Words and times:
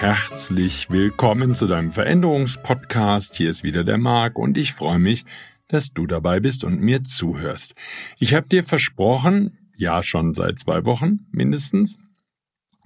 herzlich 0.00 0.90
willkommen 0.90 1.54
zu 1.54 1.66
deinem 1.66 1.90
Veränderungspodcast. 1.90 3.34
Hier 3.34 3.48
ist 3.48 3.64
wieder 3.64 3.82
der 3.82 3.96
Marc 3.96 4.38
und 4.38 4.58
ich 4.58 4.74
freue 4.74 4.98
mich, 4.98 5.24
dass 5.68 5.94
du 5.94 6.06
dabei 6.06 6.38
bist 6.38 6.64
und 6.64 6.82
mir 6.82 7.02
zuhörst. 7.02 7.74
Ich 8.18 8.34
habe 8.34 8.46
dir 8.46 8.62
versprochen, 8.62 9.56
ja 9.74 10.02
schon 10.02 10.34
seit 10.34 10.58
zwei 10.58 10.84
Wochen 10.84 11.20
mindestens, 11.30 11.96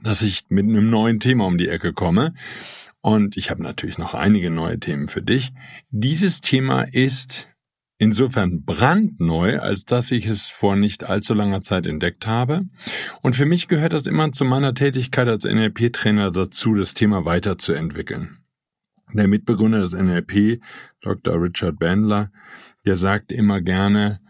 dass 0.00 0.22
ich 0.22 0.44
mit 0.50 0.68
einem 0.68 0.88
neuen 0.88 1.18
Thema 1.18 1.46
um 1.46 1.58
die 1.58 1.68
Ecke 1.68 1.92
komme. 1.92 2.32
Und 3.00 3.36
ich 3.36 3.50
habe 3.50 3.62
natürlich 3.62 3.98
noch 3.98 4.14
einige 4.14 4.50
neue 4.50 4.78
Themen 4.78 5.08
für 5.08 5.22
dich. 5.22 5.52
Dieses 5.90 6.40
Thema 6.40 6.82
ist 6.82 7.48
insofern 8.00 8.64
brandneu, 8.64 9.60
als 9.60 9.84
dass 9.84 10.10
ich 10.10 10.26
es 10.26 10.48
vor 10.48 10.74
nicht 10.74 11.04
allzu 11.04 11.34
langer 11.34 11.60
Zeit 11.60 11.86
entdeckt 11.86 12.26
habe. 12.26 12.62
Und 13.22 13.36
für 13.36 13.44
mich 13.44 13.68
gehört 13.68 13.92
das 13.92 14.06
immer 14.06 14.32
zu 14.32 14.44
meiner 14.44 14.74
Tätigkeit 14.74 15.28
als 15.28 15.44
NLP-Trainer 15.44 16.30
dazu, 16.30 16.74
das 16.74 16.94
Thema 16.94 17.24
weiterzuentwickeln. 17.26 18.38
Der 19.12 19.28
Mitbegründer 19.28 19.80
des 19.80 19.92
NLP, 19.92 20.60
Dr. 21.02 21.42
Richard 21.42 21.78
Bandler, 21.78 22.30
der 22.86 22.96
sagt 22.96 23.32
immer 23.32 23.60
gerne, 23.60 24.20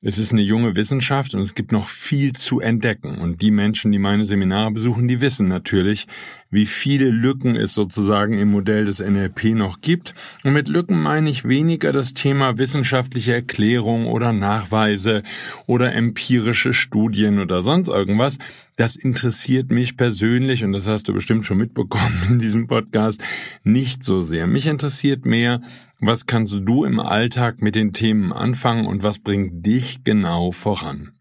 es 0.00 0.16
ist 0.18 0.32
eine 0.32 0.42
junge 0.42 0.76
Wissenschaft 0.76 1.34
und 1.34 1.42
es 1.42 1.54
gibt 1.54 1.72
noch 1.72 1.88
viel 1.88 2.32
zu 2.32 2.60
entdecken. 2.60 3.18
Und 3.18 3.42
die 3.42 3.50
Menschen, 3.50 3.90
die 3.92 3.98
meine 3.98 4.24
Seminare 4.24 4.70
besuchen, 4.70 5.08
die 5.08 5.20
wissen 5.20 5.48
natürlich, 5.48 6.06
wie 6.50 6.66
viele 6.66 7.10
Lücken 7.10 7.56
es 7.56 7.74
sozusagen 7.74 8.38
im 8.38 8.50
Modell 8.50 8.86
des 8.86 9.00
NLP 9.00 9.54
noch 9.54 9.80
gibt. 9.80 10.14
Und 10.44 10.52
mit 10.52 10.68
Lücken 10.68 11.00
meine 11.00 11.28
ich 11.28 11.44
weniger 11.44 11.92
das 11.92 12.14
Thema 12.14 12.58
wissenschaftliche 12.58 13.34
Erklärung 13.34 14.06
oder 14.06 14.32
Nachweise 14.32 15.22
oder 15.66 15.92
empirische 15.92 16.72
Studien 16.72 17.38
oder 17.38 17.62
sonst 17.62 17.88
irgendwas. 17.88 18.38
Das 18.76 18.96
interessiert 18.96 19.70
mich 19.70 19.96
persönlich, 19.96 20.64
und 20.64 20.72
das 20.72 20.86
hast 20.86 21.08
du 21.08 21.12
bestimmt 21.12 21.44
schon 21.44 21.58
mitbekommen 21.58 22.22
in 22.30 22.38
diesem 22.38 22.66
Podcast, 22.66 23.20
nicht 23.64 24.02
so 24.02 24.22
sehr. 24.22 24.46
Mich 24.46 24.66
interessiert 24.66 25.26
mehr, 25.26 25.60
was 26.00 26.26
kannst 26.26 26.56
du 26.62 26.84
im 26.84 27.00
Alltag 27.00 27.60
mit 27.60 27.74
den 27.74 27.92
Themen 27.92 28.32
anfangen 28.32 28.86
und 28.86 29.02
was 29.02 29.18
bringt 29.18 29.66
dich 29.66 30.04
genau 30.04 30.52
voran? 30.52 31.17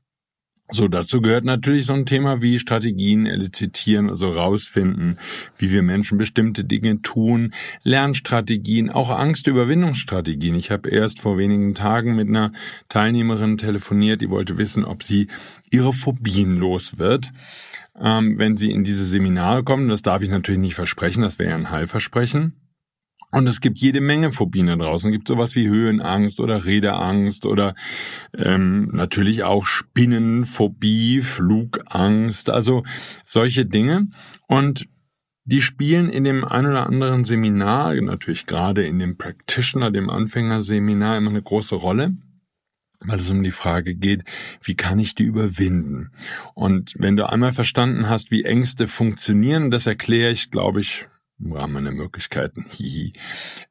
So, 0.69 0.89
dazu 0.89 1.21
gehört 1.21 1.45
natürlich 1.45 1.85
so 1.85 1.93
ein 1.93 2.05
Thema 2.05 2.41
wie 2.41 2.59
Strategien 2.59 3.25
elizitieren, 3.25 4.09
also 4.09 4.29
rausfinden, 4.29 5.17
wie 5.57 5.71
wir 5.71 5.81
Menschen 5.81 6.17
bestimmte 6.17 6.65
Dinge 6.65 7.01
tun, 7.01 7.53
Lernstrategien, 7.83 8.89
auch 8.89 9.09
Angstüberwindungsstrategien. 9.09 10.55
Ich 10.55 10.69
habe 10.69 10.89
erst 10.89 11.21
vor 11.21 11.37
wenigen 11.37 11.73
Tagen 11.73 12.17
mit 12.17 12.27
einer 12.27 12.51
Teilnehmerin 12.89 13.57
telefoniert, 13.57 14.19
die 14.19 14.29
wollte 14.29 14.57
wissen, 14.57 14.83
ob 14.83 15.03
sie 15.03 15.27
ihre 15.71 15.93
Phobien 15.93 16.57
los 16.57 16.97
wird, 16.97 17.31
ähm, 17.97 18.37
wenn 18.37 18.57
sie 18.57 18.69
in 18.69 18.83
diese 18.83 19.05
Seminare 19.05 19.63
kommen. 19.63 19.87
Das 19.87 20.01
darf 20.01 20.21
ich 20.21 20.29
natürlich 20.29 20.59
nicht 20.59 20.75
versprechen, 20.75 21.21
das 21.21 21.39
wäre 21.39 21.55
ein 21.55 21.71
Heilversprechen. 21.71 22.66
Und 23.31 23.47
es 23.47 23.59
gibt 23.59 23.79
jede 23.79 23.99
Menge 23.99 24.31
Phobien 24.31 24.67
da 24.67 24.75
draußen. 24.75 25.09
Es 25.09 25.15
gibt 25.15 25.27
sowas 25.27 25.55
wie 25.55 25.67
Höhenangst 25.67 26.39
oder 26.39 26.65
Redeangst 26.65 27.45
oder 27.45 27.75
ähm, 28.35 28.89
natürlich 28.93 29.43
auch 29.43 29.65
Spinnenphobie, 29.65 31.21
Flugangst, 31.21 32.49
also 32.49 32.83
solche 33.25 33.65
Dinge. 33.65 34.07
Und 34.47 34.87
die 35.43 35.61
spielen 35.61 36.09
in 36.09 36.23
dem 36.23 36.45
ein 36.45 36.65
oder 36.65 36.87
anderen 36.87 37.25
Seminar, 37.25 37.95
natürlich 37.95 38.45
gerade 38.45 38.85
in 38.85 38.99
dem 38.99 39.17
Practitioner, 39.17 39.91
dem 39.91 40.09
Anfängerseminar, 40.09 41.17
immer 41.17 41.29
eine 41.29 41.41
große 41.41 41.75
Rolle 41.75 42.15
weil 42.99 43.19
es 43.19 43.29
um 43.29 43.43
die 43.43 43.51
Frage 43.51 43.95
geht, 43.95 44.23
wie 44.61 44.75
kann 44.75 44.99
ich 44.99 45.15
die 45.15 45.23
überwinden? 45.23 46.11
Und 46.55 46.93
wenn 46.97 47.15
du 47.15 47.29
einmal 47.29 47.51
verstanden 47.51 48.09
hast, 48.09 48.31
wie 48.31 48.43
Ängste 48.43 48.87
funktionieren, 48.87 49.69
das 49.69 49.85
erkläre 49.85 50.31
ich, 50.31 50.49
glaube 50.49 50.81
ich, 50.81 51.07
im 51.39 51.51
Rahmen 51.51 51.73
meiner 51.73 51.91
Möglichkeiten, 51.91 52.65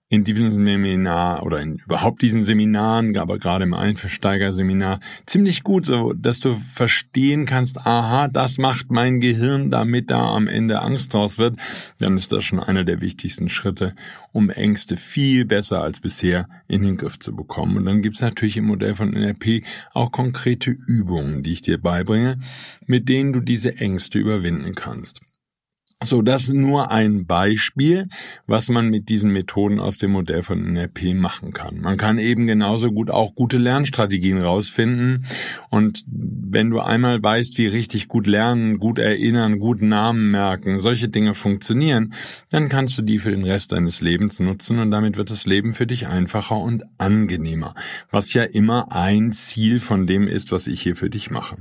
in 0.08 0.22
diesem 0.22 0.52
Seminar 0.52 1.42
oder 1.42 1.60
in 1.60 1.78
überhaupt 1.78 2.22
diesen 2.22 2.44
Seminaren, 2.44 3.16
aber 3.16 3.38
gerade 3.38 3.64
im 3.64 3.74
Einversteigerseminar, 3.74 5.00
ziemlich 5.26 5.64
gut, 5.64 5.84
so 5.84 6.12
dass 6.12 6.38
du 6.38 6.54
verstehen 6.54 7.44
kannst, 7.44 7.78
aha, 7.78 8.28
das 8.28 8.58
macht 8.58 8.92
mein 8.92 9.20
Gehirn, 9.20 9.72
damit 9.72 10.12
da 10.12 10.28
am 10.28 10.46
Ende 10.46 10.80
Angst 10.80 11.12
draus 11.12 11.38
wird, 11.38 11.58
dann 11.98 12.16
ist 12.16 12.30
das 12.30 12.44
schon 12.44 12.60
einer 12.60 12.84
der 12.84 13.00
wichtigsten 13.00 13.48
Schritte, 13.48 13.96
um 14.30 14.48
Ängste 14.48 14.96
viel 14.96 15.44
besser 15.44 15.82
als 15.82 15.98
bisher 15.98 16.48
in 16.68 16.84
den 16.84 16.96
Griff 16.98 17.18
zu 17.18 17.34
bekommen. 17.34 17.76
Und 17.76 17.86
dann 17.86 18.02
gibt's 18.02 18.20
natürlich 18.20 18.56
im 18.56 18.66
Modell 18.66 18.94
von 18.94 19.10
NLP 19.10 19.64
auch 19.92 20.12
konkrete 20.12 20.70
Übungen, 20.70 21.42
die 21.42 21.52
ich 21.52 21.62
dir 21.62 21.82
beibringe, 21.82 22.38
mit 22.86 23.08
denen 23.08 23.32
du 23.32 23.40
diese 23.40 23.76
Ängste 23.78 24.20
überwinden 24.20 24.76
kannst. 24.76 25.20
So, 26.04 26.20
das 26.20 26.50
nur 26.50 26.90
ein 26.90 27.24
Beispiel, 27.24 28.08
was 28.46 28.68
man 28.68 28.90
mit 28.90 29.08
diesen 29.08 29.32
Methoden 29.32 29.80
aus 29.80 29.96
dem 29.96 30.10
Modell 30.10 30.42
von 30.42 30.60
NLP 30.74 31.14
machen 31.14 31.54
kann. 31.54 31.80
Man 31.80 31.96
kann 31.96 32.18
eben 32.18 32.46
genauso 32.46 32.92
gut 32.92 33.10
auch 33.10 33.34
gute 33.34 33.56
Lernstrategien 33.56 34.38
rausfinden. 34.38 35.24
Und 35.70 36.04
wenn 36.06 36.68
du 36.68 36.80
einmal 36.80 37.22
weißt, 37.22 37.56
wie 37.56 37.66
richtig 37.66 38.08
gut 38.08 38.26
lernen, 38.26 38.78
gut 38.78 38.98
erinnern, 38.98 39.58
gut 39.58 39.80
Namen 39.80 40.30
merken, 40.30 40.80
solche 40.80 41.08
Dinge 41.08 41.32
funktionieren, 41.32 42.12
dann 42.50 42.68
kannst 42.68 42.98
du 42.98 43.02
die 43.02 43.18
für 43.18 43.30
den 43.30 43.44
Rest 43.44 43.72
deines 43.72 44.02
Lebens 44.02 44.38
nutzen 44.38 44.78
und 44.78 44.90
damit 44.90 45.16
wird 45.16 45.30
das 45.30 45.46
Leben 45.46 45.72
für 45.72 45.86
dich 45.86 46.08
einfacher 46.08 46.58
und 46.58 46.84
angenehmer. 46.98 47.74
Was 48.10 48.34
ja 48.34 48.42
immer 48.42 48.92
ein 48.92 49.32
Ziel 49.32 49.80
von 49.80 50.06
dem 50.06 50.28
ist, 50.28 50.52
was 50.52 50.66
ich 50.66 50.82
hier 50.82 50.94
für 50.94 51.08
dich 51.08 51.30
mache. 51.30 51.56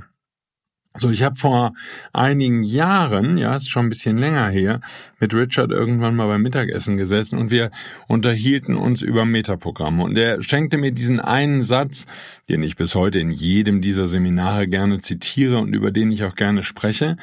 So, 0.98 1.10
ich 1.10 1.22
habe 1.22 1.36
vor 1.36 1.74
einigen 2.14 2.62
Jahren, 2.62 3.36
ja, 3.36 3.54
ist 3.54 3.68
schon 3.68 3.86
ein 3.86 3.88
bisschen 3.90 4.16
länger 4.16 4.48
her, 4.48 4.80
mit 5.20 5.34
Richard 5.34 5.70
irgendwann 5.70 6.16
mal 6.16 6.26
beim 6.26 6.42
Mittagessen 6.42 6.96
gesessen 6.96 7.38
und 7.38 7.50
wir 7.50 7.70
unterhielten 8.08 8.76
uns 8.76 9.02
über 9.02 9.26
Metaprogramme. 9.26 10.02
Und 10.02 10.16
er 10.16 10.42
schenkte 10.42 10.78
mir 10.78 10.92
diesen 10.92 11.20
einen 11.20 11.62
Satz, 11.62 12.06
den 12.48 12.62
ich 12.62 12.76
bis 12.76 12.94
heute 12.94 13.18
in 13.18 13.30
jedem 13.30 13.82
dieser 13.82 14.08
Seminare 14.08 14.68
gerne 14.68 15.00
zitiere 15.00 15.58
und 15.58 15.74
über 15.74 15.90
den 15.90 16.10
ich 16.10 16.24
auch 16.24 16.34
gerne 16.34 16.62
spreche. 16.62 17.16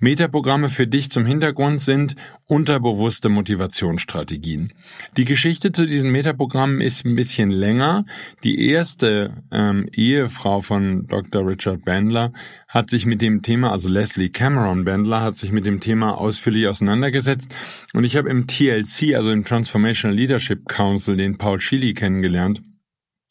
Metaprogramme 0.00 0.70
für 0.70 0.86
dich 0.86 1.10
zum 1.10 1.26
Hintergrund 1.26 1.82
sind 1.82 2.16
unterbewusste 2.46 3.28
Motivationsstrategien. 3.28 4.72
Die 5.18 5.26
Geschichte 5.26 5.70
zu 5.70 5.86
diesen 5.86 6.10
Metaprogrammen 6.10 6.80
ist 6.80 7.04
ein 7.04 7.14
bisschen 7.14 7.50
länger. 7.50 8.06
Die 8.42 8.68
erste 8.68 9.34
ähm, 9.52 9.86
Ehefrau 9.92 10.62
von 10.62 11.06
Dr. 11.06 11.46
Richard 11.46 11.84
Bandler 11.84 12.32
hat 12.66 12.88
sich 12.88 13.04
mit 13.04 13.17
dem 13.22 13.42
Thema, 13.42 13.72
also 13.72 13.88
Leslie 13.88 14.30
Cameron 14.30 14.84
Bandler 14.84 15.20
hat 15.20 15.36
sich 15.36 15.52
mit 15.52 15.66
dem 15.66 15.80
Thema 15.80 16.18
ausführlich 16.18 16.68
auseinandergesetzt 16.68 17.54
und 17.92 18.04
ich 18.04 18.16
habe 18.16 18.30
im 18.30 18.46
TLC, 18.46 19.14
also 19.14 19.30
im 19.30 19.44
Transformational 19.44 20.16
Leadership 20.16 20.68
Council, 20.68 21.16
den 21.16 21.38
Paul 21.38 21.60
Schily 21.60 21.94
kennengelernt. 21.94 22.62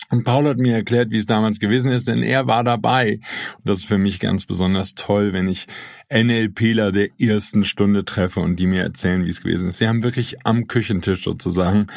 Und 0.10 0.24
Paul 0.24 0.48
hat 0.48 0.58
mir 0.58 0.74
erklärt, 0.74 1.12
wie 1.12 1.18
es 1.18 1.26
damals 1.26 1.60
gewesen 1.60 1.92
ist, 1.92 2.08
denn 2.08 2.24
er 2.24 2.48
war 2.48 2.64
dabei. 2.64 3.20
Und 3.58 3.66
das 3.66 3.80
ist 3.80 3.86
für 3.86 3.98
mich 3.98 4.22
ganz 4.22 4.46
besonders 4.46 4.96
toll, 4.96 5.34
wenn 5.34 5.50
ich 5.50 5.68
NLPler 6.10 6.94
der 6.94 7.10
ersten 7.20 7.66
Stunde 7.66 8.06
treffe 8.06 8.40
und 8.40 8.56
die 8.58 8.66
mir 8.66 8.82
erzählen, 8.82 9.26
wie 9.26 9.30
es 9.30 9.42
gewesen 9.42 9.68
ist. 9.68 9.78
Sie 9.78 9.90
haben 9.90 10.04
wirklich 10.04 10.46
am 10.46 10.68
Küchentisch 10.68 11.26
sozusagen 11.26 11.88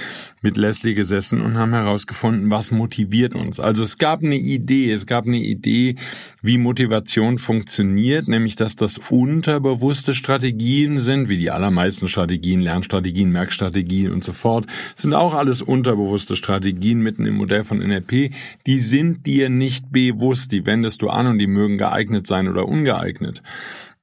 mit 0.42 0.56
Leslie 0.56 0.94
gesessen 0.94 1.40
und 1.40 1.56
haben 1.56 1.72
herausgefunden, 1.72 2.50
was 2.50 2.72
motiviert 2.72 3.36
uns. 3.36 3.60
Also 3.60 3.84
es 3.84 3.98
gab 3.98 4.24
eine 4.24 4.36
Idee, 4.36 4.90
es 4.90 5.06
gab 5.06 5.26
eine 5.26 5.38
Idee, 5.38 5.94
wie 6.42 6.58
Motivation 6.58 7.38
funktioniert, 7.38 8.26
nämlich 8.26 8.56
dass 8.56 8.74
das 8.74 8.98
unterbewusste 8.98 10.12
Strategien 10.14 10.98
sind, 10.98 11.28
wie 11.28 11.38
die 11.38 11.52
allermeisten 11.52 12.08
Strategien, 12.08 12.60
Lernstrategien, 12.60 13.30
Merkstrategien 13.30 14.10
und 14.10 14.24
so 14.24 14.32
fort, 14.32 14.66
sind 14.96 15.14
auch 15.14 15.34
alles 15.34 15.62
unterbewusste 15.62 16.34
Strategien 16.34 17.00
mitten 17.00 17.26
im 17.26 17.36
Modell 17.36 17.62
von 17.62 17.78
NLP. 17.78 18.32
Die 18.66 18.80
sind 18.80 19.24
dir 19.26 19.50
nicht 19.50 19.92
bewusst, 19.92 20.50
die 20.50 20.66
wendest 20.66 21.00
du 21.02 21.10
an 21.10 21.28
und 21.28 21.38
die 21.38 21.46
mögen 21.46 21.78
geeignet 21.78 22.26
sein 22.26 22.48
oder 22.48 22.66
ungeeignet. 22.66 23.40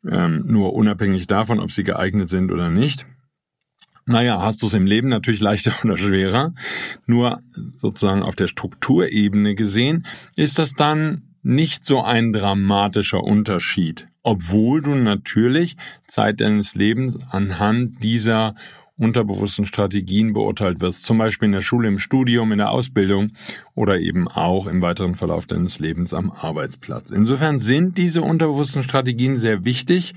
Ähm, 0.09 0.43
nur 0.45 0.73
unabhängig 0.73 1.27
davon, 1.27 1.59
ob 1.59 1.71
sie 1.71 1.83
geeignet 1.83 2.29
sind 2.29 2.51
oder 2.51 2.69
nicht. 2.69 3.05
Naja, 4.05 4.41
hast 4.41 4.61
du 4.61 4.67
es 4.67 4.73
im 4.73 4.85
Leben 4.85 5.09
natürlich 5.09 5.41
leichter 5.41 5.73
oder 5.83 5.97
schwerer. 5.97 6.53
Nur 7.05 7.39
sozusagen 7.53 8.23
auf 8.23 8.35
der 8.35 8.47
Strukturebene 8.47 9.55
gesehen 9.55 10.05
ist 10.35 10.59
das 10.59 10.73
dann 10.73 11.23
nicht 11.43 11.85
so 11.85 12.03
ein 12.03 12.33
dramatischer 12.33 13.23
Unterschied, 13.23 14.07
obwohl 14.23 14.81
du 14.81 14.95
natürlich 14.95 15.77
Zeit 16.05 16.41
deines 16.41 16.75
Lebens 16.75 17.17
anhand 17.31 18.03
dieser 18.03 18.55
unterbewussten 18.97 19.65
Strategien 19.65 20.33
beurteilt 20.33 20.81
wirst, 20.81 21.03
zum 21.03 21.17
Beispiel 21.17 21.47
in 21.47 21.51
der 21.51 21.61
Schule, 21.61 21.87
im 21.87 21.99
Studium, 21.99 22.51
in 22.51 22.57
der 22.57 22.71
Ausbildung 22.71 23.31
oder 23.75 23.99
eben 23.99 24.27
auch 24.27 24.67
im 24.67 24.81
weiteren 24.81 25.15
Verlauf 25.15 25.45
deines 25.45 25.79
Lebens 25.79 26.13
am 26.13 26.31
Arbeitsplatz. 26.31 27.11
Insofern 27.11 27.59
sind 27.59 27.97
diese 27.97 28.21
unterbewussten 28.21 28.83
Strategien 28.83 29.35
sehr 29.35 29.65
wichtig 29.65 30.15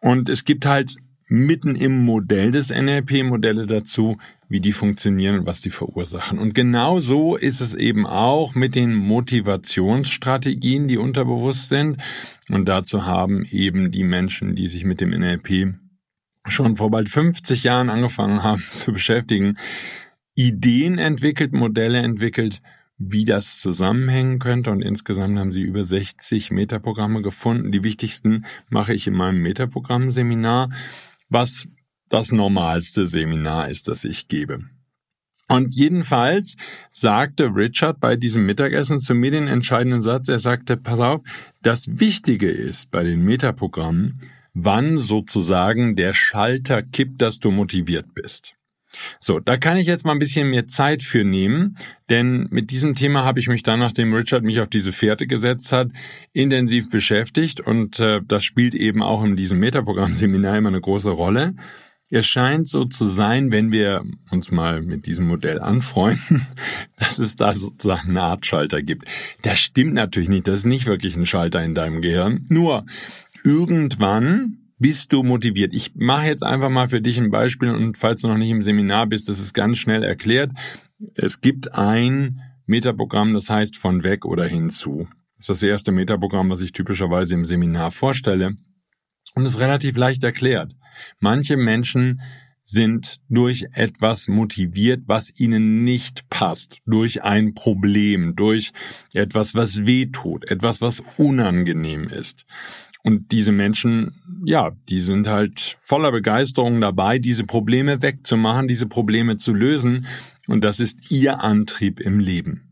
und 0.00 0.28
es 0.28 0.44
gibt 0.44 0.66
halt 0.66 0.96
mitten 1.26 1.74
im 1.74 2.04
Modell 2.04 2.52
des 2.52 2.70
NLP 2.70 3.24
Modelle 3.24 3.66
dazu, 3.66 4.18
wie 4.48 4.60
die 4.60 4.72
funktionieren 4.72 5.40
und 5.40 5.46
was 5.46 5.60
die 5.60 5.70
verursachen. 5.70 6.38
Und 6.38 6.54
genau 6.54 7.00
so 7.00 7.36
ist 7.36 7.60
es 7.60 7.74
eben 7.74 8.06
auch 8.06 8.54
mit 8.54 8.74
den 8.74 8.94
Motivationsstrategien, 8.94 10.86
die 10.86 10.98
unterbewusst 10.98 11.70
sind. 11.70 11.96
Und 12.50 12.66
dazu 12.66 13.06
haben 13.06 13.44
eben 13.50 13.90
die 13.90 14.04
Menschen, 14.04 14.54
die 14.54 14.68
sich 14.68 14.84
mit 14.84 15.00
dem 15.00 15.10
NLP 15.10 15.74
schon 16.46 16.76
vor 16.76 16.90
bald 16.90 17.08
50 17.08 17.64
Jahren 17.64 17.90
angefangen 17.90 18.42
haben 18.42 18.62
zu 18.70 18.92
beschäftigen, 18.92 19.56
Ideen 20.34 20.98
entwickelt, 20.98 21.52
Modelle 21.52 21.98
entwickelt, 21.98 22.60
wie 22.98 23.24
das 23.24 23.58
zusammenhängen 23.58 24.38
könnte. 24.38 24.70
Und 24.70 24.82
insgesamt 24.82 25.38
haben 25.38 25.52
sie 25.52 25.62
über 25.62 25.84
60 25.84 26.50
Metaprogramme 26.50 27.22
gefunden. 27.22 27.72
Die 27.72 27.82
wichtigsten 27.82 28.44
mache 28.70 28.94
ich 28.94 29.06
in 29.06 29.14
meinem 29.14 29.42
Metaprogramm-Seminar, 29.42 30.70
was 31.28 31.68
das 32.08 32.32
normalste 32.32 33.06
Seminar 33.06 33.68
ist, 33.68 33.88
das 33.88 34.04
ich 34.04 34.28
gebe. 34.28 34.64
Und 35.48 35.74
jedenfalls 35.74 36.56
sagte 36.90 37.54
Richard 37.54 38.00
bei 38.00 38.16
diesem 38.16 38.46
Mittagessen 38.46 38.98
zu 38.98 39.14
mir 39.14 39.30
den 39.30 39.46
entscheidenden 39.46 40.00
Satz. 40.00 40.28
Er 40.28 40.38
sagte, 40.38 40.76
pass 40.76 41.00
auf, 41.00 41.22
das 41.62 41.86
Wichtige 42.00 42.48
ist 42.48 42.90
bei 42.90 43.02
den 43.04 43.22
Metaprogrammen, 43.22 44.20
wann 44.54 44.98
sozusagen 44.98 45.96
der 45.96 46.14
Schalter 46.14 46.82
kippt, 46.82 47.20
dass 47.20 47.40
du 47.40 47.50
motiviert 47.50 48.14
bist. 48.14 48.54
So, 49.18 49.40
da 49.40 49.56
kann 49.56 49.76
ich 49.76 49.86
jetzt 49.86 50.04
mal 50.04 50.12
ein 50.12 50.18
bisschen 50.18 50.50
mehr 50.50 50.66
Zeit 50.66 51.02
für 51.02 51.24
nehmen, 51.24 51.76
denn 52.10 52.46
mit 52.50 52.70
diesem 52.70 52.94
Thema 52.94 53.24
habe 53.24 53.40
ich 53.40 53.48
mich 53.48 53.62
dann, 53.62 53.80
nachdem 53.80 54.14
Richard 54.14 54.44
mich 54.44 54.60
auf 54.60 54.68
diese 54.68 54.92
Fährte 54.92 55.26
gesetzt 55.26 55.72
hat, 55.72 55.88
intensiv 56.32 56.90
beschäftigt 56.90 57.60
und 57.60 57.98
äh, 58.00 58.20
das 58.26 58.44
spielt 58.44 58.74
eben 58.74 59.02
auch 59.02 59.24
in 59.24 59.36
diesem 59.36 59.58
Metaprogramm-Seminar 59.58 60.58
immer 60.58 60.68
eine 60.68 60.80
große 60.80 61.10
Rolle. 61.10 61.54
Es 62.10 62.26
scheint 62.26 62.68
so 62.68 62.84
zu 62.84 63.08
sein, 63.08 63.50
wenn 63.50 63.72
wir 63.72 64.04
uns 64.30 64.50
mal 64.50 64.82
mit 64.82 65.06
diesem 65.06 65.26
Modell 65.26 65.60
anfreunden, 65.60 66.46
dass 66.98 67.18
es 67.18 67.36
da 67.36 67.52
sozusagen 67.54 68.10
eine 68.10 68.22
Art 68.22 68.46
Schalter 68.46 68.82
gibt. 68.82 69.08
Das 69.42 69.58
stimmt 69.58 69.94
natürlich 69.94 70.28
nicht, 70.28 70.46
das 70.46 70.60
ist 70.60 70.66
nicht 70.66 70.86
wirklich 70.86 71.16
ein 71.16 71.26
Schalter 71.26 71.64
in 71.64 71.74
deinem 71.74 72.02
Gehirn. 72.02 72.46
Nur, 72.48 72.84
irgendwann 73.44 74.58
bist 74.78 75.12
du 75.12 75.22
motiviert. 75.22 75.72
Ich 75.72 75.94
mache 75.94 76.26
jetzt 76.26 76.42
einfach 76.42 76.70
mal 76.70 76.88
für 76.88 77.00
dich 77.00 77.18
ein 77.18 77.30
Beispiel 77.30 77.70
und 77.70 77.96
falls 77.96 78.22
du 78.22 78.28
noch 78.28 78.36
nicht 78.36 78.50
im 78.50 78.62
Seminar 78.62 79.06
bist, 79.06 79.28
das 79.28 79.38
ist 79.38 79.54
ganz 79.54 79.78
schnell 79.78 80.02
erklärt. 80.02 80.50
Es 81.14 81.40
gibt 81.40 81.74
ein 81.74 82.40
Metaprogramm, 82.66 83.34
das 83.34 83.50
heißt 83.50 83.76
von 83.76 84.02
weg 84.02 84.24
oder 84.24 84.46
hinzu. 84.46 85.06
Das 85.36 85.44
ist 85.44 85.50
das 85.50 85.62
erste 85.62 85.92
Metaprogramm, 85.92 86.50
was 86.50 86.60
ich 86.60 86.72
typischerweise 86.72 87.34
im 87.34 87.44
Seminar 87.44 87.90
vorstelle 87.90 88.56
und 89.34 89.46
ist 89.46 89.60
relativ 89.60 89.96
leicht 89.96 90.24
erklärt. 90.24 90.74
Manche 91.20 91.56
Menschen 91.56 92.20
sind 92.66 93.20
durch 93.28 93.66
etwas 93.72 94.26
motiviert, 94.26 95.02
was 95.06 95.38
ihnen 95.38 95.84
nicht 95.84 96.30
passt, 96.30 96.78
durch 96.86 97.22
ein 97.22 97.52
Problem, 97.52 98.36
durch 98.36 98.72
etwas, 99.12 99.54
was 99.54 99.84
weh 99.84 100.06
tut, 100.06 100.50
etwas, 100.50 100.80
was 100.80 101.02
unangenehm 101.18 102.04
ist. 102.04 102.46
Und 103.04 103.32
diese 103.32 103.52
Menschen, 103.52 104.14
ja, 104.46 104.72
die 104.88 105.02
sind 105.02 105.28
halt 105.28 105.76
voller 105.82 106.10
Begeisterung 106.10 106.80
dabei, 106.80 107.18
diese 107.18 107.44
Probleme 107.44 108.00
wegzumachen, 108.00 108.66
diese 108.66 108.86
Probleme 108.86 109.36
zu 109.36 109.52
lösen. 109.52 110.06
Und 110.46 110.64
das 110.64 110.80
ist 110.80 111.10
ihr 111.10 111.44
Antrieb 111.44 112.00
im 112.00 112.18
Leben. 112.18 112.62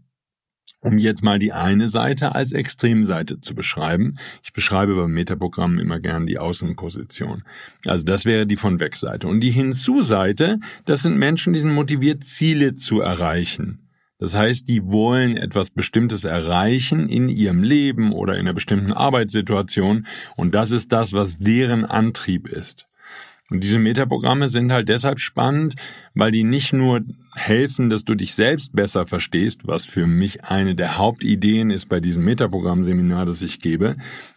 Um 0.80 0.98
jetzt 0.98 1.22
mal 1.22 1.38
die 1.38 1.52
eine 1.52 1.90
Seite 1.90 2.34
als 2.34 2.52
Extremseite 2.52 3.40
zu 3.40 3.54
beschreiben. 3.54 4.16
Ich 4.42 4.54
beschreibe 4.54 4.96
beim 4.96 5.12
Metaprogramm 5.12 5.78
immer 5.78 6.00
gern 6.00 6.26
die 6.26 6.38
Außenposition. 6.38 7.44
Also 7.84 8.04
das 8.04 8.24
wäre 8.24 8.46
die 8.46 8.56
von 8.56 8.80
Wegseite. 8.80 9.28
Und 9.28 9.40
die 9.40 9.50
Hinzu-Seite, 9.50 10.58
das 10.86 11.02
sind 11.02 11.18
Menschen, 11.18 11.52
die 11.52 11.60
sind 11.60 11.74
motiviert, 11.74 12.24
Ziele 12.24 12.74
zu 12.74 13.00
erreichen. 13.00 13.90
Das 14.22 14.36
heißt, 14.36 14.68
die 14.68 14.84
wollen 14.84 15.36
etwas 15.36 15.70
Bestimmtes 15.70 16.22
erreichen 16.22 17.08
in 17.08 17.28
ihrem 17.28 17.64
Leben 17.64 18.12
oder 18.12 18.34
in 18.34 18.42
einer 18.42 18.52
bestimmten 18.52 18.92
Arbeitssituation 18.92 20.06
und 20.36 20.54
das 20.54 20.70
ist 20.70 20.92
das, 20.92 21.12
was 21.12 21.38
deren 21.38 21.84
Antrieb 21.84 22.46
ist. 22.46 22.86
Und 23.50 23.64
diese 23.64 23.80
Metaprogramme 23.80 24.48
sind 24.48 24.70
halt 24.70 24.88
deshalb 24.88 25.18
spannend, 25.18 25.74
weil 26.14 26.30
die 26.30 26.44
nicht 26.44 26.72
nur 26.72 27.00
helfen, 27.34 27.90
dass 27.90 28.04
du 28.04 28.14
dich 28.14 28.36
selbst 28.36 28.76
besser 28.76 29.06
verstehst, 29.06 29.66
was 29.66 29.86
für 29.86 30.06
mich 30.06 30.44
eine 30.44 30.76
der 30.76 30.98
Hauptideen 30.98 31.70
ist 31.70 31.88
bei 31.88 31.98
diesem 31.98 32.24
Metaprogramm-Seminar, 32.24 33.26
das 33.26 33.42
ich 33.42 33.60
gebe, 33.60 33.96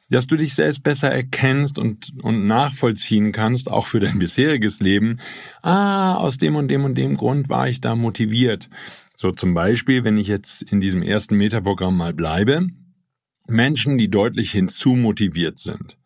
dass 0.10 0.26
du 0.26 0.36
dich 0.36 0.56
selbst 0.56 0.82
besser 0.82 1.12
erkennst 1.12 1.78
und, 1.78 2.12
und 2.24 2.48
nachvollziehen 2.48 3.32
kannst, 3.32 3.70
auch 3.70 3.86
für 3.86 4.00
dein 4.00 4.18
bisheriges 4.18 4.80
Leben. 4.80 5.20
Ah, 5.62 6.16
aus 6.16 6.40
dem 6.40 6.56
und 6.56 6.70
dem 6.70 6.84
und 6.84 6.98
dem 6.98 7.16
Grund 7.18 7.50
war 7.50 7.70
ich 7.70 7.82
da 7.82 7.96
motiviert. 7.96 8.70
So 9.16 9.32
zum 9.32 9.54
Beispiel, 9.54 10.04
wenn 10.04 10.18
ich 10.18 10.28
jetzt 10.28 10.62
in 10.62 10.82
diesem 10.82 11.02
ersten 11.02 11.36
Metaprogramm 11.38 11.98
mal 11.98 12.14
bleibe, 12.14 12.68
Menschen, 13.48 13.98
die 13.98 14.10
deutlich 14.10 14.52
hinzumotiviert 14.52 15.58
sind. 15.58 15.98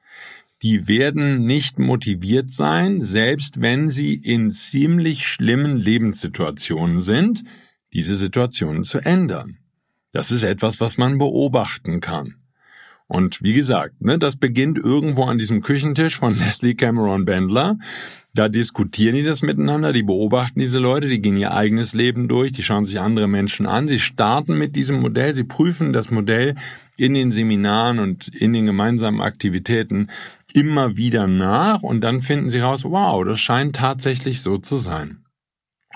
Die 0.61 0.87
werden 0.87 1.45
nicht 1.45 1.79
motiviert 1.79 2.49
sein, 2.49 3.01
selbst 3.01 3.61
wenn 3.61 3.89
sie 3.89 4.13
in 4.13 4.51
ziemlich 4.51 5.25
schlimmen 5.25 5.77
Lebenssituationen 5.77 7.01
sind, 7.01 7.43
diese 7.93 8.15
Situationen 8.15 8.83
zu 8.83 8.99
ändern. 8.99 9.57
Das 10.11 10.31
ist 10.31 10.43
etwas, 10.43 10.81
was 10.81 10.97
man 10.97 11.17
beobachten 11.17 12.01
kann. 12.01 12.35
Und 13.07 13.41
wie 13.41 13.53
gesagt, 13.53 14.01
ne, 14.01 14.19
das 14.19 14.35
beginnt 14.35 14.77
irgendwo 14.77 15.23
an 15.23 15.39
diesem 15.39 15.61
Küchentisch 15.61 16.17
von 16.17 16.37
Leslie 16.39 16.75
Cameron 16.75 17.25
Bandler. 17.25 17.77
Da 18.35 18.47
diskutieren 18.47 19.15
die 19.15 19.23
das 19.23 19.41
miteinander, 19.41 19.91
die 19.91 20.03
beobachten 20.03 20.59
diese 20.59 20.77
Leute, 20.79 21.07
die 21.07 21.21
gehen 21.21 21.35
ihr 21.35 21.53
eigenes 21.53 21.93
Leben 21.93 22.27
durch, 22.27 22.51
die 22.51 22.61
schauen 22.61 22.85
sich 22.85 22.99
andere 22.99 23.27
Menschen 23.27 23.65
an, 23.65 23.87
sie 23.87 23.99
starten 23.99 24.57
mit 24.57 24.75
diesem 24.75 25.01
Modell, 25.01 25.33
sie 25.33 25.43
prüfen 25.43 25.93
das 25.93 26.11
Modell 26.11 26.55
in 26.95 27.15
den 27.15 27.31
Seminaren 27.31 27.99
und 27.99 28.27
in 28.27 28.53
den 28.53 28.67
gemeinsamen 28.67 29.21
Aktivitäten 29.21 30.09
immer 30.53 30.95
wieder 30.95 31.27
nach 31.27 31.81
und 31.81 32.01
dann 32.01 32.21
finden 32.21 32.49
sie 32.49 32.59
raus, 32.59 32.83
wow, 32.83 33.23
das 33.25 33.39
scheint 33.39 33.77
tatsächlich 33.77 34.41
so 34.41 34.57
zu 34.57 34.77
sein. 34.77 35.23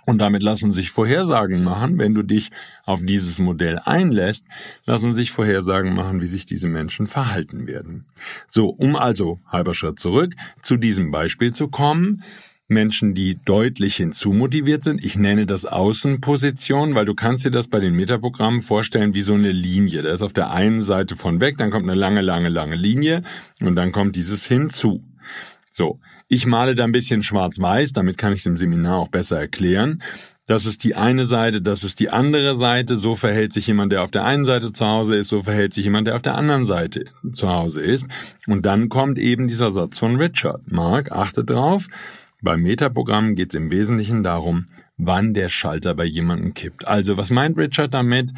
Und 0.05 0.19
damit 0.19 0.43
lassen 0.43 0.73
sich 0.73 0.91
Vorhersagen 0.91 1.63
machen, 1.63 1.97
wenn 1.97 2.13
du 2.13 2.23
dich 2.23 2.51
auf 2.85 3.03
dieses 3.03 3.39
Modell 3.39 3.79
einlässt, 3.83 4.45
lassen 4.85 5.13
sich 5.13 5.31
Vorhersagen 5.31 5.95
machen, 5.95 6.21
wie 6.21 6.27
sich 6.27 6.45
diese 6.45 6.67
Menschen 6.67 7.07
verhalten 7.07 7.67
werden. 7.67 8.05
So, 8.47 8.69
um 8.69 8.95
also, 8.95 9.39
halber 9.47 9.73
Schritt 9.73 9.99
zurück, 9.99 10.33
zu 10.61 10.77
diesem 10.77 11.11
Beispiel 11.11 11.53
zu 11.53 11.69
kommen, 11.69 12.23
Menschen, 12.67 13.13
die 13.13 13.39
deutlich 13.45 13.97
hinzumotiviert 13.97 14.83
sind. 14.83 15.03
Ich 15.03 15.17
nenne 15.17 15.45
das 15.45 15.65
Außenposition, 15.65 16.95
weil 16.95 17.05
du 17.05 17.13
kannst 17.13 17.45
dir 17.45 17.51
das 17.51 17.67
bei 17.67 17.79
den 17.79 17.93
Metaprogrammen 17.93 18.61
vorstellen 18.61 19.13
wie 19.13 19.21
so 19.21 19.33
eine 19.33 19.51
Linie. 19.51 20.01
Da 20.01 20.11
ist 20.11 20.21
auf 20.21 20.33
der 20.33 20.51
einen 20.51 20.83
Seite 20.83 21.15
von 21.15 21.39
weg, 21.39 21.57
dann 21.57 21.71
kommt 21.71 21.87
eine 21.87 21.99
lange, 21.99 22.21
lange, 22.21 22.49
lange 22.49 22.75
Linie 22.75 23.21
und 23.61 23.75
dann 23.75 23.91
kommt 23.91 24.15
dieses 24.15 24.45
hinzu. 24.45 25.03
So, 25.69 25.99
ich 26.27 26.45
male 26.45 26.75
da 26.75 26.83
ein 26.83 26.91
bisschen 26.91 27.23
schwarz-weiß, 27.23 27.93
damit 27.93 28.17
kann 28.17 28.33
ich 28.33 28.39
es 28.39 28.45
im 28.45 28.57
Seminar 28.57 28.97
auch 28.97 29.09
besser 29.09 29.39
erklären. 29.39 30.01
das 30.45 30.65
ist 30.65 30.83
die 30.83 30.95
eine 30.95 31.25
Seite, 31.25 31.61
das 31.61 31.83
ist 31.83 31.99
die 31.99 32.09
andere 32.09 32.55
Seite, 32.55 32.97
so 32.97 33.15
verhält 33.15 33.53
sich 33.53 33.67
jemand, 33.67 33.93
der 33.93 34.03
auf 34.03 34.11
der 34.11 34.25
einen 34.25 34.43
Seite 34.43 34.73
zu 34.73 34.85
Hause 34.85 35.15
ist, 35.15 35.29
so 35.29 35.43
verhält 35.43 35.73
sich 35.73 35.85
jemand, 35.85 36.07
der 36.07 36.15
auf 36.15 36.21
der 36.21 36.35
anderen 36.35 36.65
Seite 36.65 37.05
zu 37.31 37.49
Hause 37.49 37.81
ist. 37.81 38.07
Und 38.47 38.65
dann 38.65 38.89
kommt 38.89 39.19
eben 39.19 39.47
dieser 39.47 39.71
Satz 39.71 39.99
von 39.99 40.17
Richard. 40.17 40.69
Mark, 40.69 41.13
achte 41.13 41.45
drauf, 41.45 41.87
beim 42.41 42.61
Metaprogramm 42.61 43.35
geht 43.35 43.53
es 43.53 43.57
im 43.57 43.71
Wesentlichen 43.71 44.21
darum, 44.21 44.67
wann 44.97 45.33
der 45.33 45.47
Schalter 45.47 45.95
bei 45.95 46.03
jemandem 46.03 46.53
kippt. 46.53 46.85
Also, 46.85 47.15
was 47.15 47.29
meint 47.29 47.57
Richard 47.57 47.93
damit? 47.93 48.31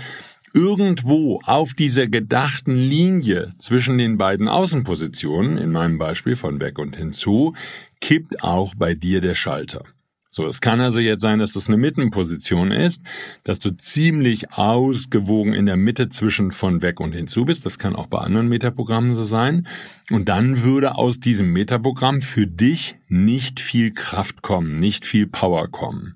Irgendwo 0.56 1.42
auf 1.44 1.74
dieser 1.74 2.08
gedachten 2.08 2.78
Linie 2.78 3.52
zwischen 3.58 3.98
den 3.98 4.18
beiden 4.18 4.48
Außenpositionen, 4.48 5.58
in 5.58 5.70
meinem 5.70 5.98
Beispiel 5.98 6.38
von 6.38 6.62
weg 6.62 6.80
und 6.80 6.96
hinzu, 6.96 7.54
kippt 8.00 8.42
auch 8.42 8.74
bei 8.74 8.96
dir 8.96 9.20
der 9.20 9.34
Schalter. 9.34 9.84
So, 10.30 10.48
es 10.48 10.62
kann 10.62 10.80
also 10.80 11.00
jetzt 11.00 11.20
sein, 11.20 11.40
dass 11.40 11.52
das 11.52 11.68
eine 11.68 11.76
Mittenposition 11.76 12.72
ist, 12.72 13.04
dass 13.44 13.60
du 13.60 13.72
ziemlich 13.72 14.54
ausgewogen 14.54 15.54
in 15.54 15.66
der 15.66 15.76
Mitte 15.76 16.08
zwischen 16.08 16.52
von 16.52 16.82
weg 16.82 17.02
und 17.02 17.12
hinzu 17.12 17.44
bist. 17.44 17.66
Das 17.66 17.78
kann 17.78 17.94
auch 17.94 18.08
bei 18.08 18.20
anderen 18.20 18.48
Metaprogrammen 18.48 19.14
so 19.14 19.26
sein. 19.26 19.68
Und 20.10 20.30
dann 20.30 20.64
würde 20.64 20.96
aus 20.96 21.20
diesem 21.20 21.52
Metaprogramm 21.52 22.22
für 22.22 22.48
dich 22.48 22.96
nicht 23.10 23.60
viel 23.60 23.92
Kraft 23.92 24.42
kommen, 24.42 24.80
nicht 24.80 25.04
viel 25.04 25.28
Power 25.28 25.68
kommen. 25.68 26.16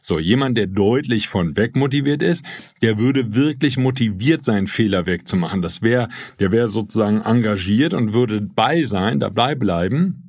So, 0.00 0.18
jemand, 0.18 0.58
der 0.58 0.66
deutlich 0.66 1.28
von 1.28 1.56
weg 1.56 1.76
motiviert 1.76 2.22
ist, 2.22 2.44
der 2.82 2.98
würde 2.98 3.34
wirklich 3.34 3.76
motiviert 3.76 4.42
sein, 4.42 4.66
Fehler 4.66 5.06
wegzumachen. 5.06 5.62
Das 5.62 5.82
wäre, 5.82 6.08
der 6.40 6.52
wäre 6.52 6.68
sozusagen 6.68 7.20
engagiert 7.22 7.94
und 7.94 8.12
würde 8.12 8.40
bei 8.40 8.82
sein, 8.82 9.20
dabei 9.20 9.54
bleiben 9.54 10.20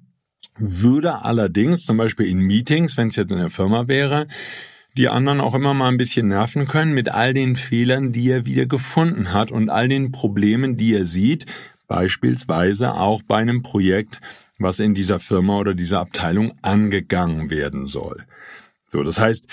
würde 0.58 1.24
allerdings 1.24 1.86
zum 1.86 1.98
Beispiel 1.98 2.28
in 2.28 2.40
Meetings, 2.40 2.98
wenn 2.98 3.10
es 3.10 3.16
jetzt 3.16 3.32
in 3.32 3.38
der 3.38 3.50
Firma 3.50 3.88
wäre, 3.88 4.28
die 4.98 5.10
anderen 5.10 5.42
auch 5.42 5.54
immer 5.54 5.74
mal 5.74 5.90
ein 5.90 5.98
bisschen 5.98 6.30
nerven 6.30 6.68
können 6.68 6.94
mit 6.94 7.10
all 7.10 7.34
den 7.34 7.58
Fehlern, 7.58 8.14
die 8.14 8.30
er 8.30 8.46
wieder 8.46 8.66
gefunden 8.66 9.34
hat 9.34 9.52
und 9.52 9.70
all 9.70 9.90
den 9.90 10.12
Problemen, 10.12 10.78
die 10.78 10.94
er 10.94 11.06
sieht, 11.06 11.46
beispielsweise 11.88 12.94
auch 12.94 13.22
bei 13.22 13.38
einem 13.38 13.62
Projekt, 13.62 14.22
was 14.58 14.80
in 14.80 14.94
dieser 14.94 15.20
Firma 15.20 15.58
oder 15.58 15.74
dieser 15.74 16.00
Abteilung 16.00 16.54
angegangen 16.62 17.50
werden 17.50 17.88
soll. 17.88 18.24
So, 18.96 19.04
das 19.04 19.20
heißt, 19.20 19.48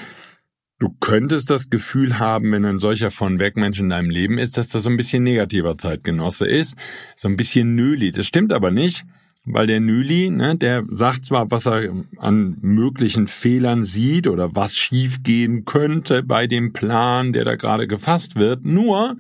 du 0.79 0.95
könntest 1.01 1.51
das 1.51 1.69
Gefühl 1.69 2.21
haben, 2.21 2.53
wenn 2.53 2.65
ein 2.65 2.79
solcher 2.79 3.11
von 3.11 3.41
weg 3.41 3.57
Mensch 3.57 3.81
in 3.81 3.89
deinem 3.89 4.09
Leben 4.09 4.39
ist, 4.39 4.57
dass 4.57 4.69
das 4.69 4.85
so 4.85 4.91
ein 4.91 4.97
bisschen 4.97 5.25
negativer 5.25 5.77
Zeitgenosse 5.77 6.47
ist, 6.47 6.77
so 7.17 7.27
ein 7.27 7.37
bisschen 7.37 7.75
nöli. 7.75 8.13
Das 8.13 8.27
stimmt 8.27 8.53
aber 8.53 8.71
nicht. 8.71 9.05
Weil 9.45 9.67
der 9.67 9.81
Nüli, 9.81 10.31
ne, 10.31 10.57
der 10.57 10.85
sagt 10.93 11.25
zwar, 11.25 11.51
was 11.51 11.67
er 11.67 11.93
an 12.19 12.59
möglichen 12.61 13.27
Fehlern 13.27 13.83
sieht 13.83 14.29
oder 14.29 14.55
was 14.55 14.77
schiefgehen 14.77 15.65
könnte 15.65 16.23
bei 16.23 16.47
dem 16.47 16.73
Plan, 16.73 17.33
der 17.33 17.45
da 17.45 17.57
gerade 17.57 17.89
gefasst 17.89 18.37
wird, 18.37 18.65
nur 18.65 19.17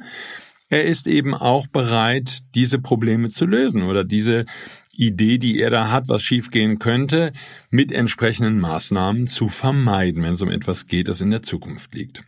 er 0.68 0.84
ist 0.84 1.08
eben 1.08 1.34
auch 1.34 1.66
bereit, 1.66 2.38
diese 2.54 2.78
Probleme 2.78 3.30
zu 3.30 3.46
lösen 3.46 3.82
oder 3.82 4.04
diese 4.04 4.46
Idee, 4.94 5.38
die 5.38 5.60
er 5.60 5.70
da 5.70 5.90
hat, 5.90 6.08
was 6.08 6.22
schiefgehen 6.22 6.78
könnte, 6.78 7.32
mit 7.70 7.92
entsprechenden 7.92 8.60
Maßnahmen 8.60 9.26
zu 9.26 9.48
vermeiden, 9.48 10.22
wenn 10.22 10.34
es 10.34 10.42
um 10.42 10.50
etwas 10.50 10.86
geht, 10.86 11.08
das 11.08 11.20
in 11.20 11.30
der 11.30 11.42
Zukunft 11.42 11.94
liegt. 11.94 12.24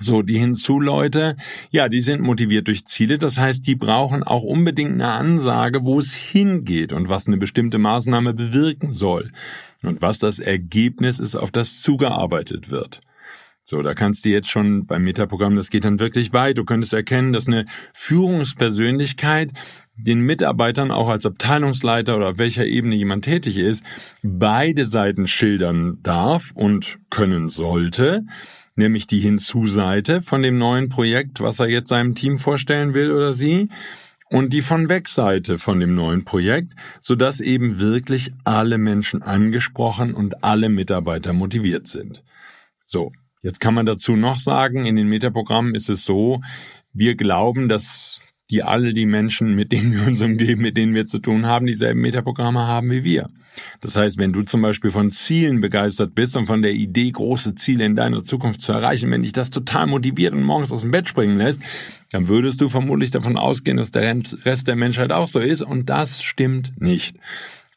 So, 0.00 0.22
die 0.22 0.38
Hinzu-Leute, 0.38 1.36
ja, 1.70 1.88
die 1.88 2.02
sind 2.02 2.22
motiviert 2.22 2.68
durch 2.68 2.84
Ziele. 2.84 3.18
Das 3.18 3.36
heißt, 3.36 3.66
die 3.66 3.74
brauchen 3.74 4.22
auch 4.22 4.44
unbedingt 4.44 4.92
eine 4.92 5.08
Ansage, 5.08 5.84
wo 5.84 5.98
es 5.98 6.14
hingeht 6.14 6.92
und 6.92 7.08
was 7.08 7.26
eine 7.26 7.36
bestimmte 7.36 7.78
Maßnahme 7.78 8.32
bewirken 8.32 8.92
soll 8.92 9.32
und 9.82 10.00
was 10.00 10.20
das 10.20 10.38
Ergebnis 10.38 11.18
ist, 11.18 11.34
auf 11.34 11.50
das 11.50 11.80
zugearbeitet 11.80 12.70
wird. 12.70 13.00
So, 13.64 13.82
da 13.82 13.92
kannst 13.92 14.24
du 14.24 14.30
jetzt 14.30 14.48
schon 14.48 14.86
beim 14.86 15.02
Metaprogramm, 15.02 15.56
das 15.56 15.68
geht 15.68 15.84
dann 15.84 16.00
wirklich 16.00 16.32
weit. 16.32 16.56
Du 16.56 16.64
könntest 16.64 16.94
erkennen, 16.94 17.32
dass 17.32 17.48
eine 17.48 17.66
Führungspersönlichkeit 17.92 19.52
den 19.98 20.20
Mitarbeitern 20.20 20.90
auch 20.90 21.08
als 21.08 21.26
Abteilungsleiter 21.26 22.16
oder 22.16 22.30
auf 22.30 22.38
welcher 22.38 22.64
Ebene 22.64 22.94
jemand 22.94 23.24
tätig 23.24 23.58
ist, 23.58 23.84
beide 24.22 24.86
Seiten 24.86 25.26
schildern 25.26 25.98
darf 26.02 26.52
und 26.54 26.98
können 27.10 27.48
sollte 27.48 28.24
nämlich 28.78 29.08
die 29.08 29.18
Hinzu-Seite 29.18 30.22
von 30.22 30.40
dem 30.40 30.56
neuen 30.56 30.88
Projekt, 30.88 31.40
was 31.40 31.58
er 31.58 31.66
jetzt 31.66 31.88
seinem 31.88 32.14
Team 32.14 32.38
vorstellen 32.38 32.94
will 32.94 33.10
oder 33.10 33.34
sie, 33.34 33.68
und 34.30 34.52
die 34.52 34.62
von 34.62 34.88
Weg-Seite 34.88 35.58
von 35.58 35.80
dem 35.80 35.94
neuen 35.94 36.24
Projekt, 36.24 36.74
sodass 37.00 37.40
eben 37.40 37.78
wirklich 37.78 38.32
alle 38.44 38.78
Menschen 38.78 39.22
angesprochen 39.22 40.14
und 40.14 40.44
alle 40.44 40.68
Mitarbeiter 40.68 41.32
motiviert 41.32 41.88
sind. 41.88 42.22
So, 42.84 43.12
jetzt 43.42 43.58
kann 43.58 43.74
man 43.74 43.86
dazu 43.86 44.16
noch 44.16 44.38
sagen, 44.38 44.86
in 44.86 44.96
den 44.96 45.08
Metaprogrammen 45.08 45.74
ist 45.74 45.88
es 45.88 46.04
so, 46.04 46.40
wir 46.92 47.16
glauben, 47.16 47.68
dass 47.68 48.20
die 48.50 48.62
alle 48.62 48.94
die 48.94 49.06
Menschen, 49.06 49.54
mit 49.54 49.72
denen 49.72 49.94
wir 49.94 50.06
uns 50.06 50.22
umgeben, 50.22 50.62
mit 50.62 50.76
denen 50.76 50.94
wir 50.94 51.06
zu 51.06 51.18
tun 51.18 51.46
haben, 51.46 51.66
dieselben 51.66 52.00
Metaprogramme 52.00 52.66
haben 52.66 52.90
wie 52.90 53.04
wir. 53.04 53.28
Das 53.80 53.96
heißt, 53.96 54.18
wenn 54.18 54.32
du 54.32 54.42
zum 54.42 54.62
Beispiel 54.62 54.90
von 54.90 55.10
Zielen 55.10 55.60
begeistert 55.60 56.14
bist 56.14 56.36
und 56.36 56.46
von 56.46 56.62
der 56.62 56.72
Idee, 56.72 57.10
große 57.10 57.54
Ziele 57.56 57.84
in 57.84 57.96
deiner 57.96 58.22
Zukunft 58.22 58.60
zu 58.60 58.72
erreichen, 58.72 59.10
wenn 59.10 59.22
dich 59.22 59.32
das 59.32 59.50
total 59.50 59.86
motiviert 59.86 60.32
und 60.32 60.42
morgens 60.42 60.72
aus 60.72 60.82
dem 60.82 60.90
Bett 60.90 61.08
springen 61.08 61.38
lässt, 61.38 61.60
dann 62.10 62.28
würdest 62.28 62.60
du 62.60 62.68
vermutlich 62.68 63.10
davon 63.10 63.36
ausgehen, 63.36 63.76
dass 63.76 63.90
der 63.90 64.16
Rest 64.44 64.68
der 64.68 64.76
Menschheit 64.76 65.12
auch 65.12 65.28
so 65.28 65.40
ist 65.40 65.62
und 65.62 65.86
das 65.88 66.22
stimmt 66.22 66.80
nicht. 66.80 67.16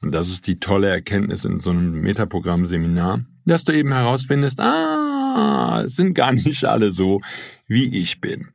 Und 0.01 0.13
das 0.13 0.29
ist 0.29 0.47
die 0.47 0.59
tolle 0.59 0.89
Erkenntnis 0.89 1.45
in 1.45 1.59
so 1.59 1.71
einem 1.71 2.01
Metaprogramm-Seminar, 2.01 3.25
dass 3.45 3.63
du 3.63 3.71
eben 3.71 3.93
herausfindest, 3.93 4.59
ah, 4.59 5.83
es 5.85 5.95
sind 5.95 6.13
gar 6.13 6.31
nicht 6.31 6.65
alle 6.65 6.91
so, 6.91 7.21
wie 7.67 7.99
ich 7.99 8.19
bin. 8.19 8.49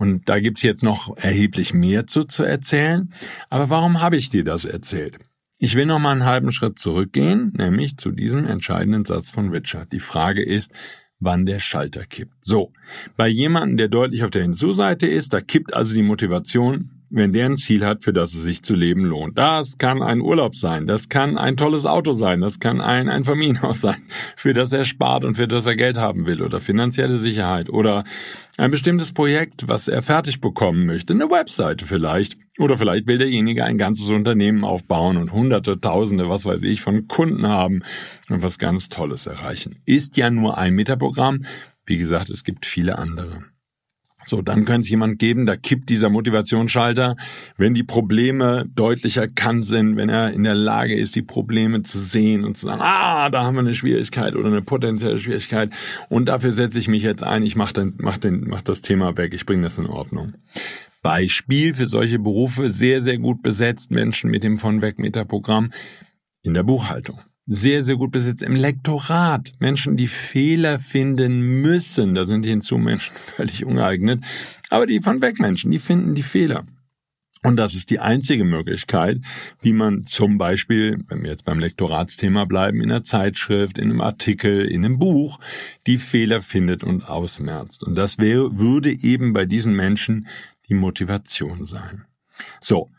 Und 0.00 0.30
da 0.30 0.40
gibt's 0.40 0.62
jetzt 0.62 0.82
noch 0.82 1.14
erheblich 1.18 1.74
mehr 1.74 2.06
zu, 2.06 2.24
zu 2.24 2.42
erzählen. 2.42 3.12
Aber 3.50 3.68
warum 3.68 4.00
habe 4.00 4.16
ich 4.16 4.30
dir 4.30 4.44
das 4.44 4.64
erzählt? 4.64 5.18
Ich 5.58 5.74
will 5.74 5.84
noch 5.84 5.98
mal 5.98 6.12
einen 6.12 6.24
halben 6.24 6.52
Schritt 6.52 6.78
zurückgehen, 6.78 7.52
nämlich 7.54 7.98
zu 7.98 8.10
diesem 8.10 8.46
entscheidenden 8.46 9.04
Satz 9.04 9.30
von 9.30 9.50
Richard. 9.50 9.92
Die 9.92 10.00
Frage 10.00 10.42
ist, 10.42 10.72
wann 11.18 11.44
der 11.44 11.58
Schalter 11.58 12.06
kippt. 12.06 12.32
So, 12.40 12.72
bei 13.18 13.28
jemandem, 13.28 13.76
der 13.76 13.88
deutlich 13.88 14.24
auf 14.24 14.30
der 14.30 14.40
Hinzuseite 14.40 15.06
ist, 15.06 15.34
da 15.34 15.42
kippt 15.42 15.74
also 15.74 15.94
die 15.94 16.02
Motivation 16.02 16.99
wenn 17.10 17.32
der 17.32 17.46
ein 17.46 17.56
Ziel 17.56 17.84
hat, 17.84 18.02
für 18.02 18.12
das 18.12 18.34
es 18.34 18.42
sich 18.42 18.62
zu 18.62 18.74
leben 18.74 19.04
lohnt. 19.04 19.36
Das 19.36 19.78
kann 19.78 20.02
ein 20.02 20.20
Urlaub 20.20 20.54
sein, 20.54 20.86
das 20.86 21.08
kann 21.08 21.36
ein 21.36 21.56
tolles 21.56 21.84
Auto 21.84 22.12
sein, 22.12 22.40
das 22.40 22.60
kann 22.60 22.80
ein, 22.80 23.08
ein 23.08 23.24
Familienhaus 23.24 23.80
sein, 23.80 24.00
für 24.36 24.54
das 24.54 24.72
er 24.72 24.84
spart 24.84 25.24
und 25.24 25.34
für 25.34 25.48
das 25.48 25.66
er 25.66 25.76
Geld 25.76 25.98
haben 25.98 26.26
will 26.26 26.42
oder 26.42 26.60
finanzielle 26.60 27.18
Sicherheit 27.18 27.68
oder 27.68 28.04
ein 28.56 28.70
bestimmtes 28.70 29.12
Projekt, 29.12 29.68
was 29.68 29.88
er 29.88 30.02
fertig 30.02 30.40
bekommen 30.40 30.86
möchte, 30.86 31.12
eine 31.12 31.30
Webseite 31.30 31.84
vielleicht. 31.86 32.36
Oder 32.58 32.76
vielleicht 32.76 33.06
will 33.06 33.16
derjenige 33.16 33.64
ein 33.64 33.78
ganzes 33.78 34.10
Unternehmen 34.10 34.64
aufbauen 34.64 35.16
und 35.16 35.32
hunderte, 35.32 35.80
tausende, 35.80 36.28
was 36.28 36.44
weiß 36.44 36.62
ich, 36.64 36.82
von 36.82 37.08
Kunden 37.08 37.46
haben 37.46 37.82
und 38.28 38.42
was 38.42 38.58
ganz 38.58 38.90
Tolles 38.90 39.26
erreichen. 39.26 39.76
Ist 39.86 40.18
ja 40.18 40.28
nur 40.28 40.58
ein 40.58 40.74
Metaprogramm. 40.74 41.46
Wie 41.86 41.96
gesagt, 41.96 42.28
es 42.28 42.44
gibt 42.44 42.66
viele 42.66 42.98
andere. 42.98 43.44
So, 44.22 44.42
dann 44.42 44.64
könnte 44.64 44.82
es 44.82 44.90
jemand 44.90 45.18
geben, 45.18 45.46
da 45.46 45.56
kippt 45.56 45.88
dieser 45.88 46.10
Motivationsschalter, 46.10 47.16
wenn 47.56 47.74
die 47.74 47.82
Probleme 47.82 48.66
deutlich 48.74 49.16
erkannt 49.16 49.64
sind, 49.64 49.96
wenn 49.96 50.08
er 50.08 50.32
in 50.32 50.44
der 50.44 50.54
Lage 50.54 50.94
ist, 50.94 51.16
die 51.16 51.22
Probleme 51.22 51.82
zu 51.82 51.98
sehen 51.98 52.44
und 52.44 52.56
zu 52.56 52.66
sagen, 52.66 52.82
ah, 52.82 53.30
da 53.30 53.44
haben 53.44 53.54
wir 53.54 53.60
eine 53.60 53.74
Schwierigkeit 53.74 54.34
oder 54.34 54.48
eine 54.48 54.62
potenzielle 54.62 55.18
Schwierigkeit. 55.18 55.70
Und 56.08 56.28
dafür 56.28 56.52
setze 56.52 56.78
ich 56.78 56.88
mich 56.88 57.02
jetzt 57.02 57.22
ein, 57.22 57.42
ich 57.42 57.56
mache 57.56 57.72
den, 57.72 57.94
mach 57.98 58.18
den, 58.18 58.44
mach 58.46 58.62
das 58.62 58.82
Thema 58.82 59.16
weg, 59.16 59.32
ich 59.34 59.46
bringe 59.46 59.62
das 59.62 59.78
in 59.78 59.86
Ordnung. 59.86 60.34
Beispiel 61.02 61.72
für 61.72 61.86
solche 61.86 62.18
Berufe 62.18 62.70
sehr, 62.70 63.00
sehr 63.00 63.18
gut 63.18 63.42
besetzt, 63.42 63.90
Menschen 63.90 64.30
mit 64.30 64.44
dem 64.44 64.58
von 64.58 64.82
weg 64.82 64.98
Metaprogramm 64.98 65.72
in 66.42 66.52
der 66.52 66.62
Buchhaltung 66.62 67.20
sehr, 67.52 67.82
sehr 67.82 67.96
gut 67.96 68.12
besetzt. 68.12 68.44
Im 68.44 68.54
Lektorat 68.54 69.52
Menschen, 69.58 69.96
die 69.96 70.06
Fehler 70.06 70.78
finden 70.78 71.60
müssen, 71.60 72.14
da 72.14 72.24
sind 72.24 72.44
die 72.44 72.48
hinzu 72.48 72.78
Menschen 72.78 73.16
völlig 73.16 73.64
ungeeignet, 73.64 74.22
aber 74.70 74.86
die 74.86 75.00
von 75.00 75.20
weg 75.20 75.40
Menschen, 75.40 75.72
die 75.72 75.80
finden 75.80 76.14
die 76.14 76.22
Fehler. 76.22 76.64
Und 77.42 77.56
das 77.56 77.74
ist 77.74 77.90
die 77.90 77.98
einzige 77.98 78.44
Möglichkeit, 78.44 79.18
wie 79.62 79.72
man 79.72 80.04
zum 80.04 80.38
Beispiel, 80.38 80.98
wenn 81.08 81.22
wir 81.22 81.30
jetzt 81.30 81.44
beim 81.44 81.58
Lektoratsthema 81.58 82.44
bleiben, 82.44 82.82
in 82.82 82.90
einer 82.90 83.02
Zeitschrift, 83.02 83.78
in 83.78 83.90
einem 83.90 84.00
Artikel, 84.00 84.66
in 84.66 84.84
einem 84.84 84.98
Buch, 84.98 85.40
die 85.86 85.98
Fehler 85.98 86.42
findet 86.42 86.84
und 86.84 87.02
ausmerzt. 87.02 87.82
Und 87.82 87.96
das 87.96 88.18
wäre, 88.18 88.58
würde 88.58 88.90
eben 88.90 89.32
bei 89.32 89.44
diesen 89.44 89.74
Menschen 89.74 90.28
die 90.68 90.74
Motivation 90.74 91.64
sein. 91.64 92.04
So, 92.60 92.90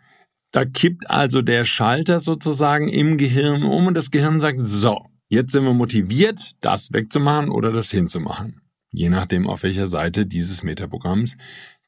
da 0.52 0.66
kippt 0.66 1.10
also 1.10 1.42
der 1.42 1.64
Schalter 1.64 2.20
sozusagen 2.20 2.88
im 2.88 3.18
Gehirn 3.18 3.64
um 3.64 3.88
und 3.88 3.96
das 3.96 4.12
Gehirn 4.12 4.40
sagt, 4.40 4.60
so, 4.62 5.06
jetzt 5.30 5.54
sind 5.54 5.64
wir 5.64 5.74
motiviert, 5.74 6.54
das 6.62 6.92
wegzumachen 6.92 7.50
oder 7.50 7.72
das 7.72 7.92
hinzumachen. 7.92 8.62
Je 8.92 9.10
nachdem, 9.10 9.48
auf 9.48 9.64
welcher 9.64 9.88
Seite 9.88 10.26
dieses 10.26 10.64
Metaprogramms 10.64 11.38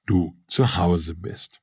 du 0.05 0.35
zu 0.47 0.77
Hause 0.77 1.15
bist. 1.15 1.59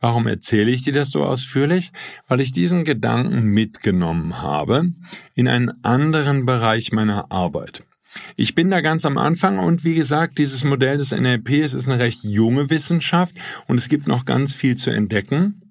Warum 0.00 0.26
erzähle 0.26 0.72
ich 0.72 0.82
dir 0.82 0.92
das 0.92 1.10
so 1.10 1.24
ausführlich? 1.24 1.92
Weil 2.26 2.40
ich 2.40 2.50
diesen 2.50 2.84
Gedanken 2.84 3.44
mitgenommen 3.44 4.42
habe 4.42 4.90
in 5.34 5.46
einen 5.46 5.84
anderen 5.84 6.46
Bereich 6.46 6.90
meiner 6.90 7.30
Arbeit. 7.30 7.84
Ich 8.36 8.54
bin 8.54 8.70
da 8.70 8.80
ganz 8.80 9.06
am 9.06 9.16
Anfang 9.16 9.58
und 9.58 9.84
wie 9.84 9.94
gesagt, 9.94 10.38
dieses 10.38 10.64
Modell 10.64 10.98
des 10.98 11.12
NLPs 11.12 11.74
ist 11.74 11.88
eine 11.88 11.98
recht 11.98 12.24
junge 12.24 12.68
Wissenschaft 12.68 13.36
und 13.68 13.78
es 13.78 13.88
gibt 13.88 14.06
noch 14.06 14.24
ganz 14.24 14.54
viel 14.54 14.76
zu 14.76 14.90
entdecken. 14.90 15.61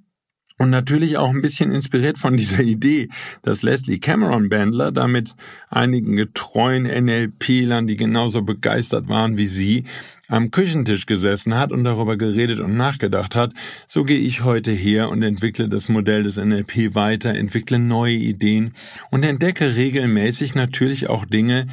Und 0.61 0.69
natürlich 0.69 1.17
auch 1.17 1.31
ein 1.31 1.41
bisschen 1.41 1.71
inspiriert 1.71 2.19
von 2.19 2.37
dieser 2.37 2.61
Idee, 2.63 3.09
dass 3.41 3.63
Leslie 3.63 3.97
Cameron 3.97 4.47
Bandler 4.47 4.91
da 4.91 5.07
mit 5.07 5.33
einigen 5.71 6.15
getreuen 6.15 6.83
NLPlern, 6.83 7.87
die 7.87 7.97
genauso 7.97 8.43
begeistert 8.43 9.07
waren 9.07 9.37
wie 9.37 9.47
sie, 9.47 9.85
am 10.27 10.51
Küchentisch 10.51 11.07
gesessen 11.07 11.55
hat 11.55 11.71
und 11.71 11.83
darüber 11.83 12.15
geredet 12.15 12.59
und 12.59 12.77
nachgedacht 12.77 13.33
hat, 13.33 13.55
so 13.87 14.03
gehe 14.03 14.19
ich 14.19 14.43
heute 14.43 14.69
her 14.69 15.09
und 15.09 15.23
entwickle 15.23 15.67
das 15.67 15.89
Modell 15.89 16.21
des 16.21 16.37
NLP 16.37 16.93
weiter, 16.93 17.33
entwickle 17.33 17.79
neue 17.79 18.13
Ideen 18.13 18.75
und 19.09 19.23
entdecke 19.23 19.75
regelmäßig 19.75 20.53
natürlich 20.53 21.09
auch 21.09 21.25
Dinge, 21.25 21.65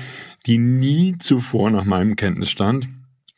die 0.47 0.57
nie 0.57 1.19
zuvor 1.19 1.71
nach 1.71 1.85
meinem 1.85 2.17
Kenntnisstand, 2.17 2.89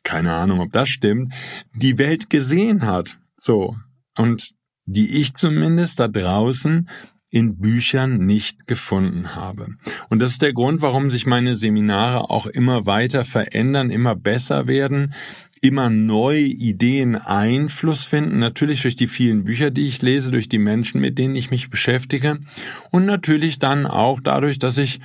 keine 0.03 0.31
Ahnung, 0.31 0.61
ob 0.61 0.71
das 0.71 0.87
stimmt, 0.87 1.33
die 1.75 1.97
Welt 1.97 2.29
gesehen 2.29 2.85
hat. 2.85 3.17
So. 3.35 3.75
Und 4.15 4.53
die 4.85 5.19
ich 5.21 5.33
zumindest 5.33 5.99
da 5.99 6.07
draußen 6.07 6.89
in 7.29 7.57
Büchern 7.57 8.25
nicht 8.25 8.67
gefunden 8.67 9.35
habe. 9.35 9.67
Und 10.09 10.19
das 10.19 10.33
ist 10.33 10.41
der 10.41 10.53
Grund, 10.53 10.81
warum 10.81 11.09
sich 11.09 11.25
meine 11.25 11.55
Seminare 11.55 12.29
auch 12.29 12.45
immer 12.45 12.85
weiter 12.85 13.23
verändern, 13.23 13.89
immer 13.89 14.15
besser 14.15 14.67
werden, 14.67 15.13
immer 15.61 15.89
neue 15.89 16.41
Ideen 16.41 17.15
Einfluss 17.15 18.03
finden, 18.03 18.39
natürlich 18.39 18.81
durch 18.81 18.95
die 18.95 19.07
vielen 19.07 19.45
Bücher, 19.45 19.69
die 19.69 19.87
ich 19.87 20.01
lese, 20.01 20.31
durch 20.31 20.49
die 20.49 20.57
Menschen, 20.57 20.99
mit 20.99 21.17
denen 21.17 21.35
ich 21.35 21.51
mich 21.51 21.69
beschäftige 21.69 22.39
und 22.89 23.05
natürlich 23.05 23.59
dann 23.59 23.85
auch 23.85 24.19
dadurch, 24.19 24.59
dass 24.59 24.77
ich 24.77 24.99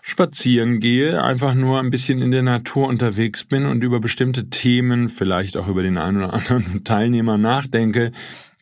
spazieren 0.00 0.78
gehe, 0.78 1.20
einfach 1.20 1.54
nur 1.54 1.80
ein 1.80 1.90
bisschen 1.90 2.22
in 2.22 2.30
der 2.30 2.44
Natur 2.44 2.86
unterwegs 2.86 3.44
bin 3.44 3.66
und 3.66 3.82
über 3.82 3.98
bestimmte 3.98 4.48
Themen, 4.48 5.08
vielleicht 5.08 5.56
auch 5.56 5.66
über 5.66 5.82
den 5.82 5.98
einen 5.98 6.18
oder 6.18 6.32
anderen 6.32 6.84
Teilnehmer 6.84 7.36
nachdenke, 7.36 8.12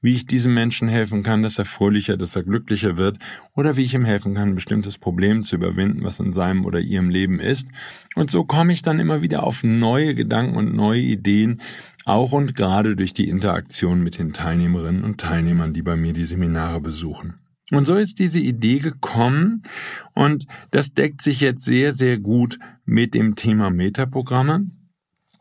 wie 0.05 0.13
ich 0.13 0.27
diesem 0.27 0.53
Menschen 0.53 0.87
helfen 0.87 1.23
kann, 1.23 1.43
dass 1.43 1.59
er 1.59 1.65
fröhlicher, 1.65 2.19
dass 2.19 2.37
er 2.37 2.43
glücklicher 2.43 2.99
wird 2.99 3.17
oder 3.55 3.79
wie 3.79 3.85
ich 3.85 3.95
ihm 3.95 4.05
helfen 4.05 4.35
kann, 4.35 4.51
ein 4.51 4.55
bestimmtes 4.55 4.99
Problem 4.99 5.43
zu 5.43 5.57
überwinden, 5.57 6.05
was 6.05 6.21
in 6.21 6.35
seinem 6.35 6.67
oder 6.67 6.79
ihrem 6.79 7.09
Leben 7.09 7.41
ist. 7.41 7.69
Und 8.15 8.31
so 8.31 8.45
komme 8.45 8.75
ich 8.75 8.83
dann 8.83 8.99
immer 8.99 9.23
wieder 9.23 9.45
auf 9.45 9.65
neue 9.65 10.15
Gedanken 10.15 10.57
und 10.57 10.75
neue 10.75 11.01
Ideen, 11.01 11.63
auch 12.05 12.33
und 12.33 12.55
gerade 12.55 12.97
durch 12.97 13.15
die 13.15 13.31
Interaktion 13.31 14.03
mit 14.03 14.19
den 14.19 14.35
Teilnehmerinnen 14.35 15.05
und 15.05 15.19
Teilnehmern, 15.19 15.73
die 15.73 15.81
bei 15.81 15.97
mir 15.97 16.13
die 16.13 16.27
Seminare 16.27 16.83
besuchen. 16.83 17.37
Und 17.73 17.87
so 17.87 17.95
ist 17.95 18.19
diese 18.19 18.41
Idee 18.41 18.81
gekommen 18.81 19.63
und 20.13 20.45
das 20.71 20.93
deckt 20.93 21.23
sich 21.23 21.41
jetzt 21.41 21.65
sehr, 21.65 21.95
sehr 21.95 22.19
gut 22.19 22.59
mit 22.85 23.15
dem 23.15 23.37
Thema 23.37 23.71
Metaprogramme. 23.71 24.67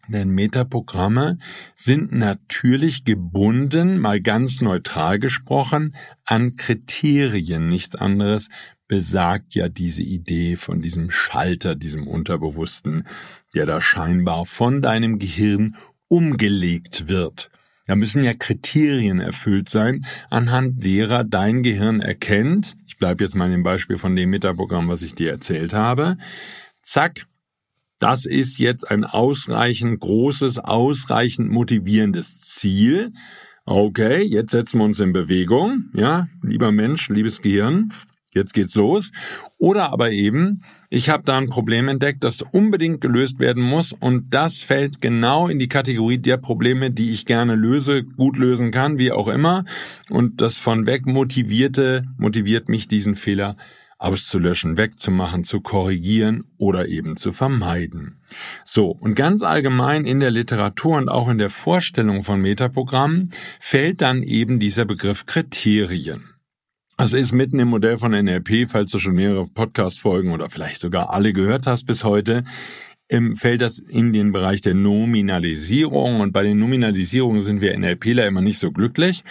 Denn 0.09 0.29
Metaprogramme 0.29 1.37
sind 1.75 2.11
natürlich 2.11 3.05
gebunden, 3.05 3.99
mal 3.99 4.19
ganz 4.19 4.59
neutral 4.59 5.17
gesprochen, 5.17 5.95
an 6.25 6.55
Kriterien. 6.57 7.69
Nichts 7.69 7.95
anderes 7.95 8.49
besagt 8.87 9.55
ja 9.55 9.69
diese 9.69 10.03
Idee 10.03 10.57
von 10.57 10.81
diesem 10.81 11.09
Schalter, 11.09 11.75
diesem 11.75 12.07
Unterbewussten, 12.07 13.07
der 13.55 13.65
da 13.65 13.79
scheinbar 13.79 14.45
von 14.45 14.81
deinem 14.81 15.19
Gehirn 15.19 15.77
umgelegt 16.09 17.07
wird. 17.07 17.49
Da 17.85 17.95
müssen 17.95 18.23
ja 18.23 18.33
Kriterien 18.33 19.19
erfüllt 19.19 19.69
sein, 19.69 20.05
anhand 20.29 20.83
derer 20.85 21.23
dein 21.23 21.63
Gehirn 21.63 22.01
erkennt, 22.01 22.75
ich 22.87 22.97
bleibe 22.97 23.23
jetzt 23.23 23.35
mal 23.35 23.49
dem 23.49 23.63
Beispiel 23.63 23.97
von 23.97 24.15
dem 24.15 24.29
Metaprogramm, 24.29 24.87
was 24.87 25.01
ich 25.01 25.15
dir 25.15 25.31
erzählt 25.31 25.73
habe, 25.73 26.17
zack, 26.81 27.25
das 28.03 28.25
ist 28.25 28.59
jetzt 28.59 28.91
ein 28.91 29.05
ausreichend 29.05 30.01
großes, 30.01 30.59
ausreichend 30.59 31.49
motivierendes 31.49 32.41
Ziel. 32.41 33.13
Okay, 33.65 34.23
jetzt 34.23 34.51
setzen 34.51 34.79
wir 34.79 34.83
uns 34.83 34.99
in 34.99 35.13
Bewegung. 35.13 35.85
Ja, 35.93 36.27
lieber 36.41 36.73
Mensch, 36.73 37.07
liebes 37.07 37.41
Gehirn, 37.41 37.93
jetzt 38.33 38.53
geht's 38.53 38.75
los. 38.75 39.13
Oder 39.57 39.93
aber 39.93 40.11
eben, 40.11 40.63
ich 40.89 41.09
habe 41.09 41.23
da 41.23 41.37
ein 41.37 41.47
Problem 41.47 41.87
entdeckt, 41.87 42.25
das 42.25 42.41
unbedingt 42.41 42.99
gelöst 42.99 43.39
werden 43.39 43.63
muss 43.63 43.93
und 43.93 44.33
das 44.33 44.59
fällt 44.59 44.99
genau 44.99 45.47
in 45.47 45.57
die 45.57 45.69
Kategorie 45.69 46.17
der 46.17 46.35
Probleme, 46.35 46.91
die 46.91 47.11
ich 47.11 47.25
gerne 47.25 47.55
löse, 47.55 48.03
gut 48.03 48.37
lösen 48.37 48.71
kann, 48.71 48.97
wie 48.97 49.13
auch 49.13 49.29
immer. 49.29 49.63
Und 50.09 50.41
das 50.41 50.57
von 50.57 50.85
weg 50.87 51.05
motivierte 51.05 52.03
motiviert 52.17 52.67
mich, 52.67 52.89
diesen 52.89 53.15
Fehler 53.15 53.55
auszulöschen, 54.03 54.77
wegzumachen, 54.77 55.43
zu 55.43 55.61
korrigieren 55.61 56.43
oder 56.57 56.87
eben 56.87 57.17
zu 57.17 57.31
vermeiden. 57.31 58.19
So, 58.65 58.89
und 58.89 59.15
ganz 59.15 59.43
allgemein 59.43 60.05
in 60.05 60.19
der 60.19 60.31
Literatur 60.31 60.97
und 60.97 61.09
auch 61.09 61.29
in 61.29 61.37
der 61.37 61.49
Vorstellung 61.49 62.23
von 62.23 62.41
Metaprogrammen 62.41 63.31
fällt 63.59 64.01
dann 64.01 64.23
eben 64.23 64.59
dieser 64.59 64.85
Begriff 64.85 65.25
Kriterien. 65.25 66.29
Also 66.97 67.17
ist 67.17 67.31
mitten 67.31 67.59
im 67.59 67.69
Modell 67.69 67.97
von 67.97 68.11
NLP, 68.11 68.69
falls 68.69 68.91
du 68.91 68.99
schon 68.99 69.15
mehrere 69.15 69.47
Podcast-Folgen 69.47 70.31
oder 70.31 70.49
vielleicht 70.49 70.79
sogar 70.79 71.09
alle 71.09 71.33
gehört 71.33 71.65
hast 71.65 71.85
bis 71.85 72.03
heute, 72.03 72.43
ähm, 73.09 73.35
fällt 73.35 73.61
das 73.61 73.79
in 73.79 74.13
den 74.13 74.31
Bereich 74.31 74.61
der 74.61 74.75
Nominalisierung. 74.75 76.19
Und 76.19 76.33
bei 76.33 76.43
den 76.43 76.59
Nominalisierungen 76.59 77.41
sind 77.41 77.61
wir 77.61 77.77
NLPler 77.77 78.27
immer 78.27 78.41
nicht 78.41 78.59
so 78.59 78.71
glücklich 78.71 79.23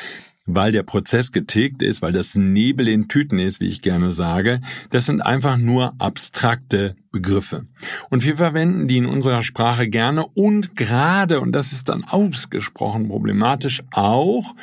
weil 0.46 0.72
der 0.72 0.83
Prozess 0.83 1.33
getilgt 1.33 1.83
ist, 1.83 2.02
weil 2.02 2.12
das 2.12 2.35
Nebel 2.35 2.88
in 2.88 3.09
Tüten 3.09 3.38
ist, 3.38 3.61
wie 3.61 3.68
ich 3.68 3.83
gerne 3.83 4.12
sage. 4.12 4.61
Das 4.90 5.07
sind 5.07 5.20
einfach 5.20 5.57
nur 5.57 5.94
abstrakte 5.98 6.96
Begriffe. 7.11 7.66
Und 8.11 8.24
wir 8.24 8.37
verwenden 8.37 8.88
die 8.88 8.98
in 8.98 9.07
unserer 9.07 9.42
Sprache 9.42 9.88
gerne 9.88 10.26
und 10.26 10.74
gerade, 10.76 11.40
und 11.40 11.52
das 11.52 11.72
ist 11.72 11.88
dann 11.88 12.05
ausgesprochen 12.05 13.09
problematisch, 13.09 13.83
auch 13.92 14.55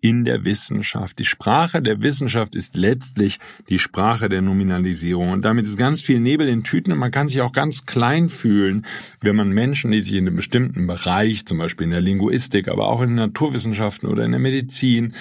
in 0.00 0.24
der 0.24 0.44
Wissenschaft. 0.44 1.18
Die 1.18 1.24
Sprache 1.24 1.82
der 1.82 2.02
Wissenschaft 2.02 2.54
ist 2.54 2.76
letztlich 2.76 3.38
die 3.68 3.80
Sprache 3.80 4.28
der 4.28 4.42
Nominalisierung. 4.42 5.30
Und 5.30 5.44
damit 5.44 5.66
ist 5.66 5.76
ganz 5.76 6.02
viel 6.02 6.20
Nebel 6.20 6.48
in 6.48 6.62
Tüten 6.62 6.92
und 6.92 6.98
man 6.98 7.10
kann 7.10 7.26
sich 7.26 7.40
auch 7.40 7.52
ganz 7.52 7.84
klein 7.84 8.28
fühlen, 8.28 8.86
wenn 9.20 9.34
man 9.34 9.48
Menschen, 9.48 9.90
die 9.90 10.00
sich 10.00 10.14
in 10.14 10.26
einem 10.26 10.36
bestimmten 10.36 10.86
Bereich, 10.86 11.46
zum 11.46 11.58
Beispiel 11.58 11.84
in 11.84 11.90
der 11.90 12.00
Linguistik, 12.00 12.68
aber 12.68 12.86
auch 12.86 13.00
in 13.00 13.10
den 13.10 13.16
Naturwissenschaften 13.16 14.08
oder 14.08 14.24
in 14.24 14.30
der 14.30 14.40
Medizin 14.40 15.14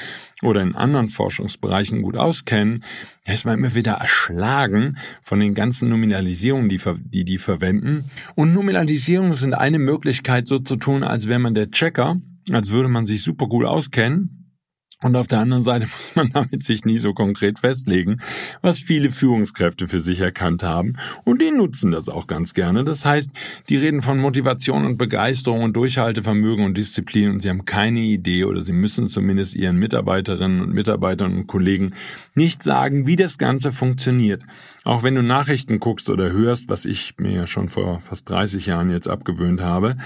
oder 0.43 0.61
in 0.61 0.75
anderen 0.75 1.09
Forschungsbereichen 1.09 2.03
gut 2.03 2.15
auskennen, 2.15 2.83
ist 3.25 3.45
man 3.45 3.57
immer 3.57 3.73
wieder 3.73 3.93
erschlagen 3.93 4.97
von 5.23 5.39
den 5.39 5.55
ganzen 5.55 5.89
Nominalisierungen, 5.89 6.69
die, 6.69 6.79
die 6.99 7.25
die 7.25 7.37
verwenden. 7.39 8.05
Und 8.35 8.53
Nominalisierungen 8.53 9.33
sind 9.33 9.55
eine 9.55 9.79
Möglichkeit, 9.79 10.45
so 10.45 10.59
zu 10.59 10.75
tun, 10.75 11.03
als 11.03 11.27
wäre 11.27 11.39
man 11.39 11.55
der 11.55 11.71
Checker, 11.71 12.21
als 12.51 12.69
würde 12.69 12.89
man 12.89 13.05
sich 13.05 13.23
super 13.23 13.47
gut 13.47 13.65
auskennen 13.65 14.46
und 15.03 15.15
auf 15.15 15.27
der 15.27 15.39
anderen 15.39 15.61
Seite 15.61 15.85
muss 16.15 16.15
man 16.15 16.29
damit 16.31 16.63
sich 16.63 16.83
nie 16.83 16.97
so 16.97 17.13
konkret 17.13 17.59
festlegen, 17.59 18.17
was 18.61 18.79
viele 18.79 19.11
Führungskräfte 19.11 19.87
für 19.87 20.01
sich 20.01 20.21
erkannt 20.21 20.63
haben. 20.63 20.95
Und 21.23 21.41
die 21.41 21.51
nutzen 21.51 21.91
das 21.91 22.09
auch 22.09 22.25
ganz 22.25 22.55
gerne. 22.55 22.83
Das 22.83 23.05
heißt, 23.05 23.29
die 23.69 23.77
reden 23.77 24.01
von 24.01 24.17
Motivation 24.17 24.85
und 24.85 24.97
Begeisterung 24.97 25.61
und 25.61 25.73
Durchhaltevermögen 25.73 26.65
und 26.65 26.75
Disziplin 26.75 27.29
und 27.29 27.41
sie 27.41 27.49
haben 27.49 27.65
keine 27.65 27.99
Idee 27.99 28.45
oder 28.45 28.63
sie 28.63 28.73
müssen 28.73 29.07
zumindest 29.07 29.53
ihren 29.55 29.77
Mitarbeiterinnen 29.77 30.61
und 30.61 30.73
Mitarbeitern 30.73 31.35
und 31.35 31.47
Kollegen 31.47 31.93
nicht 32.33 32.63
sagen, 32.63 33.05
wie 33.05 33.15
das 33.15 33.37
Ganze 33.37 33.71
funktioniert. 33.71 34.43
Auch 34.87 35.03
wenn 35.03 35.15
du 35.15 35.21
Nachrichten 35.21 35.81
guckst 35.81 36.09
oder 36.09 36.31
hörst, 36.31 36.69
was 36.69 36.85
ich 36.85 37.15
mir 37.17 37.31
ja 37.31 37.45
schon 37.45 37.67
vor 37.67 37.99
fast 37.99 38.29
30 38.29 38.67
Jahren 38.67 38.89
jetzt 38.89 39.09
abgewöhnt 39.09 39.59
habe, 39.59 39.97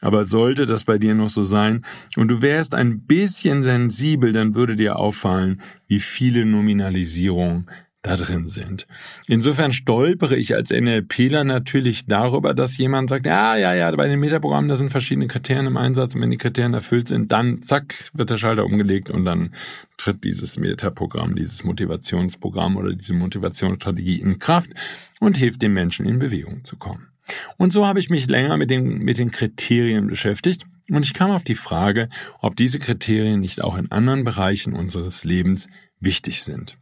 aber 0.00 0.26
sollte 0.26 0.64
das 0.64 0.84
bei 0.84 0.96
dir 0.96 1.16
noch 1.16 1.28
so 1.28 1.42
sein 1.42 1.84
und 2.14 2.28
du 2.28 2.40
wärst 2.40 2.72
ein 2.76 3.00
bisschen 3.00 3.64
sensibel, 3.64 4.32
dann 4.32 4.54
würde 4.54 4.76
dir 4.76 4.94
auffallen, 4.94 5.60
wie 5.88 5.98
viele 5.98 6.46
Nominalisierungen 6.46 7.68
da 8.02 8.16
drin 8.16 8.48
sind. 8.48 8.86
Insofern 9.26 9.72
stolpere 9.72 10.36
ich 10.36 10.54
als 10.54 10.70
NLPler 10.70 11.42
natürlich 11.42 12.06
darüber, 12.06 12.54
dass 12.54 12.78
jemand 12.78 13.10
sagt, 13.10 13.26
ja, 13.26 13.56
ja, 13.56 13.74
ja, 13.74 13.90
bei 13.90 14.06
den 14.06 14.20
Metaprogrammen, 14.20 14.68
da 14.68 14.76
sind 14.76 14.90
verschiedene 14.90 15.26
Kriterien 15.26 15.66
im 15.66 15.76
Einsatz 15.76 16.14
und 16.14 16.20
wenn 16.20 16.30
die 16.30 16.36
Kriterien 16.36 16.74
erfüllt 16.74 17.08
sind, 17.08 17.32
dann 17.32 17.60
zack, 17.62 18.10
wird 18.12 18.30
der 18.30 18.36
Schalter 18.36 18.64
umgelegt 18.64 19.10
und 19.10 19.24
dann 19.24 19.52
tritt 19.96 20.22
dieses 20.22 20.58
Metaprogramm, 20.58 21.34
dieses 21.34 21.64
Motivationsprogramm 21.64 22.76
oder 22.76 22.94
diese 22.94 23.14
Motivationsstrategie 23.14 24.20
in 24.20 24.38
Kraft 24.38 24.70
und 25.18 25.36
hilft 25.36 25.62
den 25.62 25.72
Menschen 25.72 26.06
in 26.06 26.20
Bewegung 26.20 26.62
zu 26.62 26.76
kommen. 26.76 27.08
Und 27.56 27.72
so 27.72 27.86
habe 27.86 27.98
ich 27.98 28.10
mich 28.10 28.28
länger 28.28 28.56
mit 28.56 28.70
den, 28.70 28.98
mit 28.98 29.18
den 29.18 29.32
Kriterien 29.32 30.06
beschäftigt 30.06 30.66
und 30.88 31.04
ich 31.04 31.14
kam 31.14 31.32
auf 31.32 31.42
die 31.42 31.56
Frage, 31.56 32.08
ob 32.40 32.56
diese 32.56 32.78
Kriterien 32.78 33.40
nicht 33.40 33.60
auch 33.60 33.76
in 33.76 33.90
anderen 33.90 34.22
Bereichen 34.22 34.74
unseres 34.74 35.24
Lebens 35.24 35.68
wichtig 36.00 36.44
sind. 36.44 36.78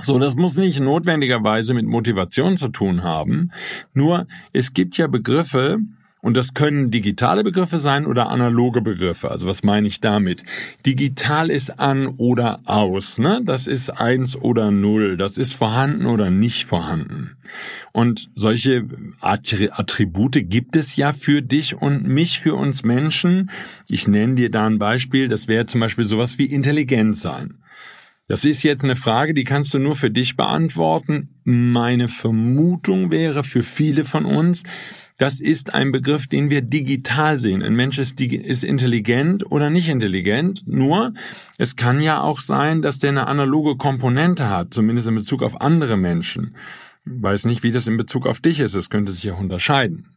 So, 0.00 0.18
das 0.18 0.36
muss 0.36 0.56
nicht 0.56 0.80
notwendigerweise 0.80 1.74
mit 1.74 1.86
Motivation 1.86 2.56
zu 2.56 2.68
tun 2.68 3.02
haben. 3.02 3.50
Nur, 3.94 4.26
es 4.52 4.72
gibt 4.72 4.96
ja 4.96 5.06
Begriffe 5.06 5.78
Und 6.24 6.36
das 6.36 6.54
können 6.54 6.92
digitale 6.92 7.42
Begriffe 7.42 7.80
sein 7.80 8.06
oder 8.06 8.28
analoge 8.28 8.80
Begriffe. 8.80 9.28
Also 9.32 9.48
was 9.48 9.64
meine 9.64 9.88
ich 9.88 10.00
damit? 10.00 10.44
Digital 10.86 11.50
ist 11.50 11.80
an 11.80 12.06
oder 12.06 12.60
aus. 12.64 13.18
Ne? 13.18 13.40
Das 13.44 13.66
ist 13.66 13.90
eins 13.90 14.36
oder 14.36 14.70
null. 14.70 15.16
Das 15.16 15.36
ist 15.36 15.54
vorhanden 15.54 16.06
oder 16.06 16.30
nicht 16.30 16.64
vorhanden. 16.64 17.32
Und 17.90 18.30
solche 18.36 18.84
Attribute 19.20 20.48
gibt 20.48 20.76
es 20.76 20.94
ja 20.94 21.12
für 21.12 21.42
dich 21.42 21.74
und 21.74 22.06
mich, 22.06 22.38
für 22.38 22.54
uns 22.54 22.84
Menschen. 22.84 23.50
Ich 23.88 24.06
nenne 24.06 24.36
dir 24.36 24.50
da 24.50 24.64
ein 24.64 24.78
Beispiel. 24.78 25.26
Das 25.26 25.48
wäre 25.48 25.66
zum 25.66 25.80
Beispiel 25.80 26.04
sowas 26.06 26.38
wie 26.38 26.46
intelligent 26.46 27.16
sein. 27.16 27.58
Das 28.32 28.46
ist 28.46 28.62
jetzt 28.62 28.82
eine 28.82 28.96
Frage, 28.96 29.34
die 29.34 29.44
kannst 29.44 29.74
du 29.74 29.78
nur 29.78 29.94
für 29.94 30.10
dich 30.10 30.38
beantworten. 30.38 31.28
Meine 31.44 32.08
Vermutung 32.08 33.10
wäre 33.10 33.44
für 33.44 33.62
viele 33.62 34.06
von 34.06 34.24
uns, 34.24 34.62
das 35.18 35.38
ist 35.38 35.74
ein 35.74 35.92
Begriff, 35.92 36.28
den 36.28 36.48
wir 36.48 36.62
digital 36.62 37.38
sehen. 37.38 37.62
Ein 37.62 37.74
Mensch 37.74 37.98
ist, 37.98 38.18
ist 38.18 38.64
intelligent 38.64 39.44
oder 39.52 39.68
nicht 39.68 39.90
intelligent. 39.90 40.66
Nur, 40.66 41.12
es 41.58 41.76
kann 41.76 42.00
ja 42.00 42.22
auch 42.22 42.40
sein, 42.40 42.80
dass 42.80 42.98
der 42.98 43.10
eine 43.10 43.26
analoge 43.26 43.76
Komponente 43.76 44.48
hat, 44.48 44.72
zumindest 44.72 45.08
in 45.08 45.14
Bezug 45.14 45.42
auf 45.42 45.60
andere 45.60 45.98
Menschen. 45.98 46.56
Ich 47.04 47.12
weiß 47.22 47.44
nicht, 47.44 47.62
wie 47.62 47.70
das 47.70 47.86
in 47.86 47.98
Bezug 47.98 48.26
auf 48.26 48.40
dich 48.40 48.60
ist. 48.60 48.74
Es 48.74 48.88
könnte 48.88 49.12
sich 49.12 49.30
auch 49.30 49.40
unterscheiden. 49.40 50.08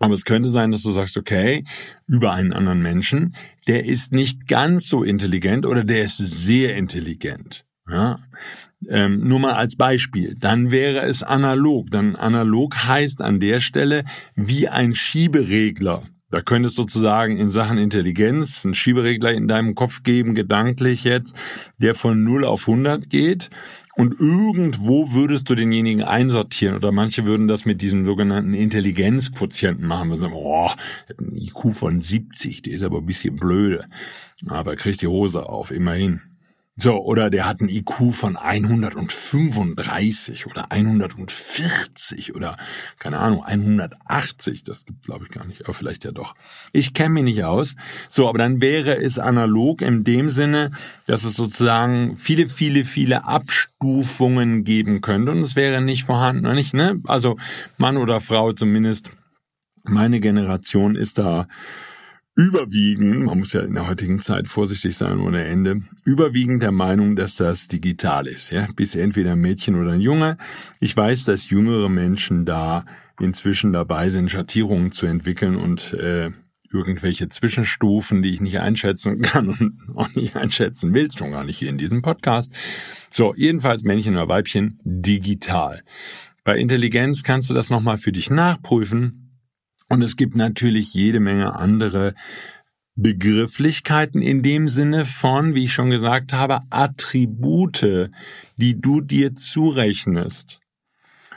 Aber 0.00 0.14
es 0.14 0.24
könnte 0.24 0.50
sein, 0.50 0.72
dass 0.72 0.82
du 0.82 0.92
sagst, 0.92 1.16
okay, 1.16 1.64
über 2.06 2.32
einen 2.32 2.52
anderen 2.52 2.82
Menschen, 2.82 3.34
der 3.66 3.84
ist 3.84 4.12
nicht 4.12 4.46
ganz 4.48 4.88
so 4.88 5.02
intelligent 5.02 5.66
oder 5.66 5.84
der 5.84 6.04
ist 6.04 6.18
sehr 6.18 6.76
intelligent. 6.76 7.64
Ja? 7.88 8.18
Ähm, 8.88 9.26
nur 9.26 9.38
mal 9.38 9.54
als 9.54 9.76
Beispiel. 9.76 10.34
Dann 10.38 10.70
wäre 10.70 11.00
es 11.00 11.22
analog. 11.22 11.90
Dann 11.90 12.16
analog 12.16 12.76
heißt 12.76 13.22
an 13.22 13.40
der 13.40 13.60
Stelle 13.60 14.04
wie 14.34 14.68
ein 14.68 14.94
Schieberegler. 14.94 16.02
Da 16.30 16.40
könntest 16.40 16.76
sozusagen 16.76 17.36
in 17.36 17.50
Sachen 17.50 17.78
Intelligenz 17.78 18.64
einen 18.64 18.74
Schieberegler 18.74 19.32
in 19.32 19.46
deinem 19.46 19.74
Kopf 19.74 20.02
geben, 20.02 20.34
gedanklich 20.34 21.04
jetzt, 21.04 21.36
der 21.78 21.94
von 21.94 22.24
0 22.24 22.44
auf 22.44 22.68
100 22.68 23.08
geht. 23.08 23.50
Und 23.94 24.18
irgendwo 24.18 25.12
würdest 25.12 25.48
du 25.48 25.54
denjenigen 25.54 26.02
einsortieren. 26.02 26.74
Oder 26.76 26.90
manche 26.90 27.24
würden 27.24 27.46
das 27.46 27.64
mit 27.64 27.80
diesem 27.82 28.04
sogenannten 28.04 28.54
Intelligenzquotienten 28.54 29.86
machen. 29.86 30.10
Wir 30.10 30.18
sagen, 30.18 30.34
oh, 30.34 30.70
ein 31.18 31.36
IQ 31.36 31.72
von 31.72 32.00
70, 32.00 32.62
der 32.62 32.72
ist 32.72 32.82
aber 32.82 32.98
ein 32.98 33.06
bisschen 33.06 33.36
blöde. 33.36 33.84
Aber 34.48 34.74
kriegt 34.74 35.02
die 35.02 35.06
Hose 35.06 35.48
auf, 35.48 35.70
immerhin. 35.70 36.33
So, 36.76 37.04
oder 37.04 37.30
der 37.30 37.46
hat 37.46 37.60
ein 37.60 37.68
IQ 37.68 38.12
von 38.12 38.36
135 38.36 40.46
oder 40.46 40.72
140 40.72 42.34
oder 42.34 42.56
keine 42.98 43.20
Ahnung, 43.20 43.44
180. 43.44 44.64
Das 44.64 44.84
gibt 44.84 45.04
glaube 45.04 45.24
ich 45.24 45.30
gar 45.30 45.46
nicht, 45.46 45.62
aber 45.62 45.72
vielleicht 45.72 46.02
ja 46.02 46.10
doch. 46.10 46.34
Ich 46.72 46.92
kenne 46.92 47.10
mich 47.10 47.22
nicht 47.22 47.44
aus. 47.44 47.76
So, 48.08 48.28
aber 48.28 48.38
dann 48.38 48.60
wäre 48.60 48.96
es 48.96 49.20
analog 49.20 49.82
in 49.82 50.02
dem 50.02 50.30
Sinne, 50.30 50.72
dass 51.06 51.22
es 51.22 51.34
sozusagen 51.34 52.16
viele, 52.16 52.48
viele, 52.48 52.84
viele 52.84 53.24
Abstufungen 53.24 54.64
geben 54.64 55.00
könnte 55.00 55.30
und 55.30 55.42
es 55.42 55.54
wäre 55.54 55.80
nicht 55.80 56.02
vorhanden, 56.02 56.44
oder 56.44 56.56
nicht, 56.56 56.74
ne? 56.74 57.00
Also 57.04 57.36
Mann 57.76 57.96
oder 57.96 58.18
Frau 58.18 58.52
zumindest. 58.52 59.12
Meine 59.84 60.18
Generation 60.18 60.96
ist 60.96 61.18
da 61.18 61.46
überwiegend, 62.36 63.24
man 63.24 63.38
muss 63.38 63.52
ja 63.52 63.62
in 63.62 63.74
der 63.74 63.88
heutigen 63.88 64.20
Zeit 64.20 64.48
vorsichtig 64.48 64.96
sein 64.96 65.20
ohne 65.20 65.44
Ende, 65.44 65.82
überwiegend 66.04 66.62
der 66.62 66.72
Meinung, 66.72 67.16
dass 67.16 67.36
das 67.36 67.68
digital 67.68 68.26
ist. 68.26 68.50
Ja? 68.50 68.66
Bis 68.74 68.94
entweder 68.94 69.32
ein 69.32 69.40
Mädchen 69.40 69.76
oder 69.76 69.92
ein 69.92 70.00
Junge. 70.00 70.36
Ich 70.80 70.96
weiß, 70.96 71.24
dass 71.24 71.50
jüngere 71.50 71.88
Menschen 71.88 72.44
da 72.44 72.84
inzwischen 73.20 73.72
dabei 73.72 74.10
sind, 74.10 74.30
Schattierungen 74.30 74.90
zu 74.90 75.06
entwickeln 75.06 75.56
und 75.56 75.92
äh, 75.92 76.30
irgendwelche 76.72 77.28
Zwischenstufen, 77.28 78.22
die 78.22 78.30
ich 78.30 78.40
nicht 78.40 78.58
einschätzen 78.58 79.22
kann 79.22 79.48
und 79.48 79.78
auch 79.94 80.12
nicht 80.14 80.36
einschätzen 80.36 80.92
will, 80.92 81.10
schon 81.12 81.30
gar 81.30 81.44
nicht 81.44 81.58
hier 81.58 81.70
in 81.70 81.78
diesem 81.78 82.02
Podcast. 82.02 82.52
So, 83.10 83.32
jedenfalls 83.36 83.84
Männchen 83.84 84.14
oder 84.14 84.28
Weibchen 84.28 84.80
digital. 84.82 85.82
Bei 86.42 86.58
Intelligenz 86.58 87.22
kannst 87.22 87.48
du 87.48 87.54
das 87.54 87.70
nochmal 87.70 87.96
für 87.96 88.12
dich 88.12 88.28
nachprüfen 88.28 89.23
und 89.94 90.02
es 90.02 90.16
gibt 90.16 90.34
natürlich 90.34 90.92
jede 90.92 91.20
Menge 91.20 91.54
andere 91.54 92.14
Begrifflichkeiten 92.96 94.22
in 94.22 94.42
dem 94.42 94.68
Sinne 94.68 95.04
von, 95.04 95.54
wie 95.54 95.64
ich 95.64 95.72
schon 95.72 95.90
gesagt 95.90 96.32
habe, 96.32 96.60
Attribute, 96.70 98.10
die 98.56 98.80
du 98.80 99.00
dir 99.00 99.34
zurechnest. 99.34 100.60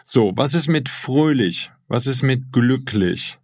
So, 0.04 0.34
was 0.36 0.54
ist 0.56 0.67
mit 0.67 0.89
fröhlich? 0.89 1.72
Was 1.88 2.08
ist 2.08 2.24
mit 2.24 2.52
glücklich? 2.52 3.38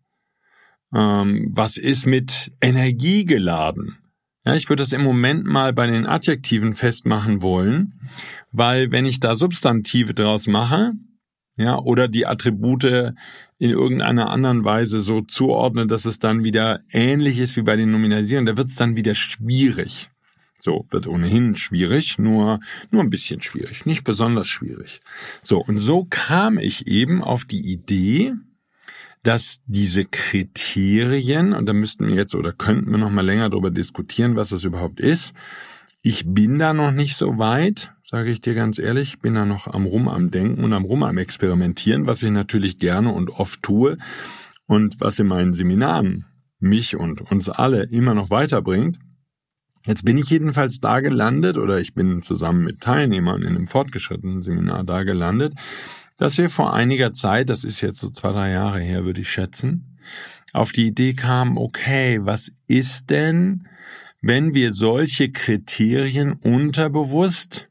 Ähm, 0.94 1.52
was 1.54 1.78
ist 1.78 2.06
mit 2.06 2.52
Energie 2.60 3.26
geladen? 3.26 3.98
Ja, 4.46 4.56
ich 4.56 4.70
würde 4.70 4.82
das 4.82 4.94
im 4.94 5.04
Moment 5.04 5.46
mal 5.46 5.74
bei 5.74 5.88
den 5.88 6.06
Adjektiven 6.06 6.74
festmachen 6.74 7.42
wollen, 7.42 8.00
weil 8.52 8.92
wenn 8.92 9.06
ich 9.06 9.20
da 9.20 9.36
Substantive 9.36 10.14
draus 10.14 10.48
mache, 10.48 10.94
ja, 11.56 11.78
oder 11.78 12.08
die 12.08 12.26
Attribute 12.26 13.14
in 13.64 13.70
irgendeiner 13.70 14.30
anderen 14.30 14.66
Weise 14.66 15.00
so 15.00 15.22
zuordnen, 15.22 15.88
dass 15.88 16.04
es 16.04 16.20
dann 16.20 16.44
wieder 16.44 16.82
ähnlich 16.92 17.40
ist 17.40 17.56
wie 17.56 17.62
bei 17.62 17.78
den 17.78 17.92
Nominalisierungen, 17.92 18.46
da 18.46 18.58
wird 18.58 18.68
es 18.68 18.76
dann 18.76 18.98
wieder 18.98 19.16
schwierig. 19.16 20.10
So, 20.60 20.86
wird 20.90 21.08
ohnehin 21.08 21.56
schwierig, 21.56 22.20
nur, 22.20 22.60
nur 22.92 23.02
ein 23.02 23.10
bisschen 23.10 23.40
schwierig, 23.40 23.86
nicht 23.86 24.04
besonders 24.04 24.50
schwierig. 24.50 25.00
So, 25.42 25.64
und 25.64 25.78
so 25.78 26.06
kam 26.10 26.58
ich 26.58 26.88
eben 26.88 27.24
auf 27.24 27.46
die 27.46 27.62
Idee, 27.72 28.34
dass 29.24 29.62
diese 29.66 30.04
Kriterien, 30.04 31.54
und 31.54 31.66
da 31.66 31.72
müssten 31.72 32.06
wir 32.06 32.16
jetzt 32.16 32.36
oder 32.36 32.52
könnten 32.52 32.92
wir 32.92 32.98
noch 32.98 33.12
mal 33.12 33.26
länger 33.26 33.50
darüber 33.50 33.72
diskutieren, 33.72 34.36
was 34.36 34.50
das 34.50 34.66
überhaupt 34.66 35.00
ist. 35.00 35.34
Ich 36.06 36.26
bin 36.28 36.60
da 36.60 36.74
noch 36.74 36.92
nicht 36.92 37.16
so 37.16 37.38
weit, 37.38 37.94
sage 38.04 38.30
ich 38.30 38.42
dir 38.42 38.56
ganz 38.56 38.78
ehrlich, 38.78 39.20
bin 39.20 39.36
da 39.36 39.46
noch 39.46 39.68
am 39.68 39.86
Rum 39.86 40.10
am 40.10 40.32
Denken 40.32 40.66
und 40.66 40.74
am 40.74 40.84
Rum 40.84 41.02
am 41.02 41.18
Experimentieren, 41.18 42.08
was 42.08 42.22
ich 42.24 42.30
natürlich 42.30 42.78
gerne 42.78 43.14
und 43.14 43.30
oft 43.30 43.64
tue 43.64 43.98
und 44.68 45.00
was 45.00 45.18
in 45.20 45.28
meinen 45.28 45.54
Seminaren 45.54 46.26
mich 46.60 46.98
und 46.98 47.22
uns 47.32 47.48
alle 47.48 47.84
immer 47.84 48.14
noch 48.14 48.30
weiterbringt. 48.30 49.00
Jetzt 49.86 50.04
bin 50.04 50.18
ich 50.18 50.30
jedenfalls 50.30 50.82
da 50.82 51.00
gelandet 51.00 51.56
oder 51.56 51.80
ich 51.80 51.94
bin 51.94 52.22
zusammen 52.22 52.66
mit 52.66 52.82
Teilnehmern 52.82 53.42
in 53.42 53.56
einem 53.56 53.68
fortgeschrittenen 53.68 54.42
Seminar 54.42 54.84
da 54.84 55.04
gelandet, 55.04 55.54
dass 56.18 56.38
wir 56.38 56.50
vor 56.50 56.74
einiger 56.74 57.14
Zeit, 57.14 57.50
das 57.50 57.64
ist 57.64 57.80
jetzt 57.80 58.00
so 58.00 58.10
zwei, 58.10 58.34
drei 58.34 58.52
Jahre 58.52 58.82
her, 58.82 59.06
würde 59.06 59.22
ich 59.22 59.32
schätzen, 59.32 59.98
auf 60.52 60.74
die 60.74 60.88
Idee 60.88 61.14
kamen, 61.14 61.58
okay, 61.58 62.20
was 62.24 62.52
ist 62.68 63.10
denn, 63.10 63.70
wenn 64.24 64.54
wir 64.54 64.72
solche 64.72 65.32
Kriterien 65.32 66.32
unterbewusst 66.32 67.68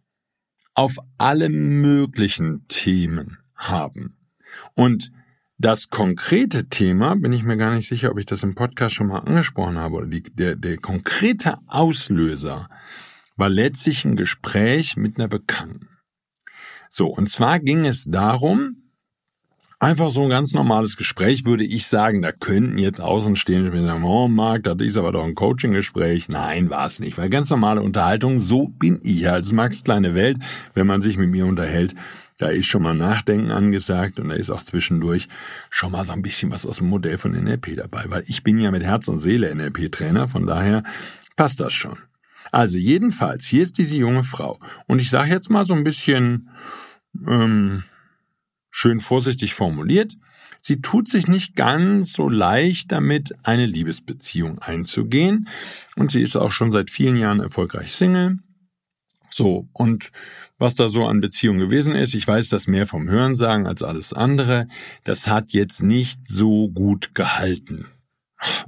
auf 0.74 0.96
alle 1.16 1.48
möglichen 1.48 2.68
Themen 2.68 3.38
haben. 3.56 4.18
Und 4.74 5.10
das 5.56 5.88
konkrete 5.88 6.68
Thema, 6.68 7.16
bin 7.16 7.32
ich 7.32 7.42
mir 7.42 7.56
gar 7.56 7.74
nicht 7.74 7.88
sicher, 7.88 8.10
ob 8.10 8.18
ich 8.18 8.26
das 8.26 8.42
im 8.42 8.54
Podcast 8.54 8.94
schon 8.94 9.06
mal 9.06 9.20
angesprochen 9.20 9.78
habe, 9.78 9.96
oder 9.96 10.06
die, 10.06 10.22
der, 10.22 10.56
der 10.56 10.76
konkrete 10.76 11.56
Auslöser 11.68 12.68
war 13.36 13.48
letztlich 13.48 14.04
ein 14.04 14.16
Gespräch 14.16 14.96
mit 14.96 15.18
einer 15.18 15.28
Bekannten. 15.28 15.88
So, 16.90 17.06
und 17.06 17.30
zwar 17.30 17.60
ging 17.60 17.86
es 17.86 18.04
darum, 18.04 18.81
Einfach 19.82 20.10
so 20.10 20.22
ein 20.22 20.30
ganz 20.30 20.52
normales 20.52 20.96
Gespräch, 20.96 21.44
würde 21.44 21.64
ich 21.64 21.88
sagen. 21.88 22.22
Da 22.22 22.30
könnten 22.30 22.78
jetzt 22.78 23.00
Außenstehende 23.00 23.84
sagen, 23.84 24.04
oh 24.04 24.28
Marc, 24.28 24.62
das 24.62 24.76
ist 24.78 24.96
aber 24.96 25.10
doch 25.10 25.24
ein 25.24 25.34
Coaching-Gespräch. 25.34 26.28
Nein, 26.28 26.70
war 26.70 26.86
es 26.86 27.00
nicht. 27.00 27.18
Weil 27.18 27.28
ganz 27.30 27.50
normale 27.50 27.82
Unterhaltung, 27.82 28.38
so 28.38 28.68
bin 28.68 29.00
ich 29.02 29.28
als 29.28 29.50
Max 29.50 29.82
kleine 29.82 30.14
Welt. 30.14 30.38
Wenn 30.74 30.86
man 30.86 31.02
sich 31.02 31.16
mit 31.16 31.30
mir 31.30 31.46
unterhält, 31.46 31.96
da 32.38 32.46
ist 32.46 32.66
schon 32.66 32.84
mal 32.84 32.94
Nachdenken 32.94 33.50
angesagt 33.50 34.20
und 34.20 34.28
da 34.28 34.36
ist 34.36 34.50
auch 34.50 34.62
zwischendurch 34.62 35.26
schon 35.68 35.90
mal 35.90 36.04
so 36.04 36.12
ein 36.12 36.22
bisschen 36.22 36.52
was 36.52 36.64
aus 36.64 36.78
dem 36.78 36.88
Modell 36.88 37.18
von 37.18 37.32
NLP 37.32 37.74
dabei. 37.74 38.04
Weil 38.06 38.22
ich 38.28 38.44
bin 38.44 38.60
ja 38.60 38.70
mit 38.70 38.84
Herz 38.84 39.08
und 39.08 39.18
Seele 39.18 39.52
NLP-Trainer, 39.52 40.28
von 40.28 40.46
daher 40.46 40.84
passt 41.34 41.58
das 41.58 41.72
schon. 41.72 41.98
Also 42.52 42.76
jedenfalls, 42.76 43.46
hier 43.46 43.64
ist 43.64 43.78
diese 43.78 43.96
junge 43.96 44.22
Frau. 44.22 44.60
Und 44.86 45.00
ich 45.00 45.10
sage 45.10 45.32
jetzt 45.32 45.50
mal 45.50 45.64
so 45.64 45.74
ein 45.74 45.82
bisschen... 45.82 46.50
Ähm, 47.26 47.82
schön 48.72 48.98
vorsichtig 48.98 49.54
formuliert, 49.54 50.16
sie 50.58 50.80
tut 50.80 51.08
sich 51.08 51.28
nicht 51.28 51.54
ganz 51.54 52.14
so 52.14 52.28
leicht 52.28 52.90
damit, 52.90 53.34
eine 53.44 53.66
Liebesbeziehung 53.66 54.58
einzugehen. 54.58 55.46
Und 55.94 56.10
sie 56.10 56.22
ist 56.22 56.34
auch 56.34 56.50
schon 56.50 56.72
seit 56.72 56.90
vielen 56.90 57.16
Jahren 57.16 57.38
erfolgreich 57.38 57.92
Single. 57.92 58.38
So, 59.30 59.68
und 59.72 60.10
was 60.58 60.74
da 60.74 60.88
so 60.88 61.06
an 61.06 61.20
Beziehung 61.20 61.58
gewesen 61.58 61.94
ist, 61.94 62.14
ich 62.14 62.26
weiß 62.26 62.48
das 62.48 62.66
mehr 62.66 62.86
vom 62.86 63.08
Hörensagen 63.08 63.66
als 63.66 63.82
alles 63.82 64.12
andere, 64.12 64.68
das 65.04 65.26
hat 65.26 65.52
jetzt 65.52 65.82
nicht 65.82 66.26
so 66.26 66.68
gut 66.68 67.14
gehalten. 67.14 67.86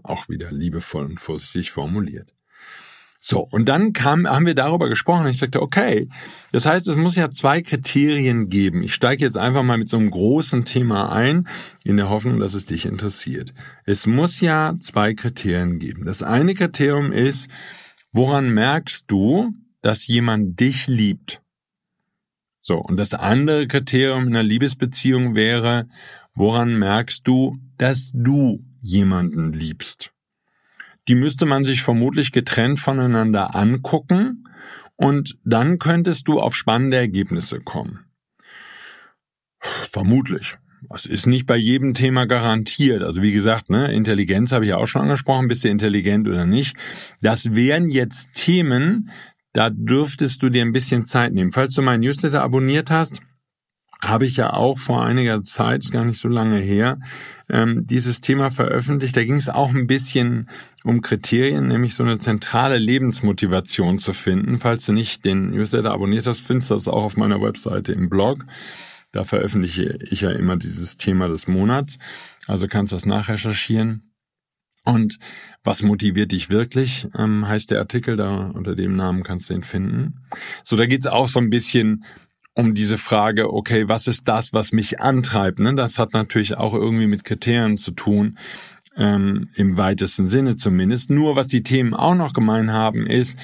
Auch 0.02 0.28
wieder 0.28 0.52
liebevoll 0.52 1.04
und 1.04 1.20
vorsichtig 1.20 1.70
formuliert. 1.70 2.33
So, 3.26 3.40
und 3.40 3.70
dann 3.70 3.94
kam, 3.94 4.26
haben 4.28 4.44
wir 4.44 4.54
darüber 4.54 4.90
gesprochen. 4.90 5.26
Ich 5.28 5.38
sagte, 5.38 5.62
okay, 5.62 6.10
das 6.52 6.66
heißt, 6.66 6.86
es 6.88 6.96
muss 6.96 7.16
ja 7.16 7.30
zwei 7.30 7.62
Kriterien 7.62 8.50
geben. 8.50 8.82
Ich 8.82 8.92
steige 8.92 9.24
jetzt 9.24 9.38
einfach 9.38 9.62
mal 9.62 9.78
mit 9.78 9.88
so 9.88 9.96
einem 9.96 10.10
großen 10.10 10.66
Thema 10.66 11.10
ein, 11.10 11.48
in 11.84 11.96
der 11.96 12.10
Hoffnung, 12.10 12.38
dass 12.38 12.52
es 12.52 12.66
dich 12.66 12.84
interessiert. 12.84 13.54
Es 13.86 14.06
muss 14.06 14.42
ja 14.42 14.74
zwei 14.78 15.14
Kriterien 15.14 15.78
geben. 15.78 16.04
Das 16.04 16.22
eine 16.22 16.52
Kriterium 16.54 17.12
ist, 17.12 17.48
woran 18.12 18.50
merkst 18.50 19.10
du, 19.10 19.54
dass 19.80 20.06
jemand 20.06 20.60
dich 20.60 20.86
liebt? 20.86 21.40
So, 22.60 22.76
und 22.76 22.98
das 22.98 23.14
andere 23.14 23.66
Kriterium 23.66 24.24
in 24.24 24.36
einer 24.36 24.42
Liebesbeziehung 24.42 25.34
wäre, 25.34 25.88
woran 26.34 26.78
merkst 26.78 27.26
du, 27.26 27.56
dass 27.78 28.12
du 28.14 28.62
jemanden 28.82 29.54
liebst? 29.54 30.13
Die 31.08 31.14
müsste 31.14 31.46
man 31.46 31.64
sich 31.64 31.82
vermutlich 31.82 32.32
getrennt 32.32 32.80
voneinander 32.80 33.54
angucken 33.54 34.44
und 34.96 35.36
dann 35.44 35.78
könntest 35.78 36.28
du 36.28 36.40
auf 36.40 36.54
spannende 36.54 36.96
Ergebnisse 36.96 37.60
kommen. 37.60 38.04
Vermutlich. 39.58 40.56
Das 40.90 41.06
ist 41.06 41.26
nicht 41.26 41.46
bei 41.46 41.56
jedem 41.56 41.94
Thema 41.94 42.26
garantiert. 42.26 43.02
Also 43.02 43.22
wie 43.22 43.32
gesagt, 43.32 43.70
ne, 43.70 43.92
Intelligenz 43.92 44.52
habe 44.52 44.64
ich 44.64 44.70
ja 44.70 44.76
auch 44.76 44.86
schon 44.86 45.02
angesprochen, 45.02 45.48
bist 45.48 45.64
du 45.64 45.68
intelligent 45.68 46.28
oder 46.28 46.44
nicht. 46.44 46.76
Das 47.22 47.54
wären 47.54 47.88
jetzt 47.88 48.34
Themen, 48.34 49.10
da 49.54 49.70
dürftest 49.70 50.42
du 50.42 50.50
dir 50.50 50.62
ein 50.62 50.72
bisschen 50.72 51.06
Zeit 51.06 51.32
nehmen. 51.32 51.52
Falls 51.52 51.74
du 51.74 51.82
meinen 51.82 52.00
Newsletter 52.00 52.42
abonniert 52.42 52.90
hast, 52.90 53.22
habe 54.08 54.26
ich 54.26 54.36
ja 54.36 54.52
auch 54.52 54.78
vor 54.78 55.04
einiger 55.04 55.42
Zeit, 55.42 55.82
ist 55.82 55.92
gar 55.92 56.04
nicht 56.04 56.20
so 56.20 56.28
lange 56.28 56.58
her, 56.58 56.98
ähm, 57.48 57.86
dieses 57.86 58.20
Thema 58.20 58.50
veröffentlicht. 58.50 59.16
Da 59.16 59.24
ging 59.24 59.36
es 59.36 59.48
auch 59.48 59.70
ein 59.70 59.86
bisschen 59.86 60.48
um 60.82 61.00
Kriterien, 61.00 61.68
nämlich 61.68 61.94
so 61.94 62.02
eine 62.02 62.18
zentrale 62.18 62.78
Lebensmotivation 62.78 63.98
zu 63.98 64.12
finden. 64.12 64.58
Falls 64.58 64.86
du 64.86 64.92
nicht 64.92 65.24
den 65.24 65.50
Newsletter 65.50 65.92
abonniert 65.92 66.26
hast, 66.26 66.46
findest 66.46 66.70
du 66.70 66.74
das 66.74 66.88
auch 66.88 67.04
auf 67.04 67.16
meiner 67.16 67.40
Webseite 67.40 67.92
im 67.92 68.08
Blog. 68.08 68.44
Da 69.12 69.24
veröffentliche 69.24 69.98
ich 70.10 70.22
ja 70.22 70.30
immer 70.30 70.56
dieses 70.56 70.96
Thema 70.96 71.28
des 71.28 71.46
Monats. 71.46 71.98
Also 72.46 72.66
kannst 72.66 72.92
du 72.92 72.96
das 72.96 73.06
nachrecherchieren. 73.06 74.10
Und 74.84 75.18
was 75.62 75.82
motiviert 75.82 76.32
dich 76.32 76.50
wirklich, 76.50 77.08
ähm, 77.16 77.48
heißt 77.48 77.70
der 77.70 77.78
Artikel, 77.78 78.18
da 78.18 78.48
unter 78.48 78.74
dem 78.74 78.96
Namen 78.96 79.22
kannst 79.22 79.48
du 79.48 79.54
ihn 79.54 79.62
finden. 79.62 80.26
So, 80.62 80.76
da 80.76 80.84
geht's 80.84 81.06
auch 81.06 81.28
so 81.28 81.40
ein 81.40 81.48
bisschen 81.48 82.04
um 82.54 82.74
diese 82.74 82.98
Frage, 82.98 83.52
okay, 83.52 83.88
was 83.88 84.06
ist 84.06 84.28
das, 84.28 84.52
was 84.52 84.72
mich 84.72 85.00
antreibt? 85.00 85.58
Ne? 85.58 85.74
Das 85.74 85.98
hat 85.98 86.12
natürlich 86.12 86.56
auch 86.56 86.74
irgendwie 86.74 87.08
mit 87.08 87.24
Kriterien 87.24 87.76
zu 87.76 87.90
tun, 87.90 88.38
ähm, 88.96 89.48
im 89.54 89.76
weitesten 89.76 90.28
Sinne 90.28 90.56
zumindest. 90.56 91.10
Nur 91.10 91.36
was 91.36 91.48
die 91.48 91.64
Themen 91.64 91.94
auch 91.94 92.14
noch 92.14 92.32
gemein 92.32 92.72
haben, 92.72 93.06
ist, 93.06 93.36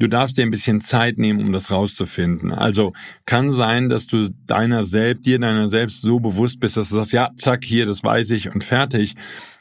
du 0.00 0.08
darfst 0.08 0.36
dir 0.36 0.42
ein 0.42 0.50
bisschen 0.50 0.80
Zeit 0.80 1.16
nehmen, 1.16 1.40
um 1.40 1.52
das 1.52 1.70
rauszufinden. 1.70 2.52
Also 2.52 2.92
kann 3.24 3.50
sein, 3.50 3.88
dass 3.88 4.08
du 4.08 4.30
deiner 4.46 4.84
selbst, 4.84 5.26
dir 5.26 5.38
deiner 5.38 5.68
selbst 5.68 6.02
so 6.02 6.18
bewusst 6.18 6.58
bist, 6.58 6.76
dass 6.76 6.88
du 6.88 6.96
sagst, 6.96 7.12
ja, 7.12 7.30
zack, 7.36 7.64
hier, 7.64 7.86
das 7.86 8.02
weiß 8.02 8.30
ich 8.30 8.52
und 8.52 8.64
fertig. 8.64 9.14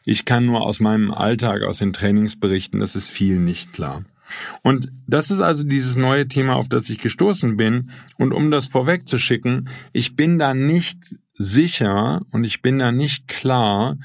Ich 0.04 0.26
kann 0.26 0.46
nur 0.46 0.62
aus 0.62 0.80
meinem 0.80 1.12
Alltag, 1.12 1.62
aus 1.62 1.78
den 1.78 1.94
Trainings 1.94 2.40
berichten, 2.40 2.80
das 2.80 2.96
ist 2.96 3.12
viel 3.12 3.40
nicht 3.40 3.74
klar. 3.74 4.04
Und 4.64 4.92
das 5.08 5.32
ist 5.32 5.42
also 5.42 5.64
dieses 5.64 5.96
neue 5.96 6.28
Thema, 6.28 6.56
auf 6.56 6.70
das 6.70 6.90
ich 6.90 7.00
gestoßen 7.00 7.58
bin. 7.58 7.92
Und 8.18 8.34
um 8.34 8.52
das 8.52 8.68
vorwegzuschicken, 8.68 9.70
ich 9.94 10.16
bin 10.16 10.40
da 10.40 10.54
nicht 10.54 11.16
sicher 11.34 12.22
und 12.32 12.44
ich 12.44 12.62
bin 12.62 12.80
da 12.80 12.92
nicht 12.92 13.28
klar, 13.28 13.98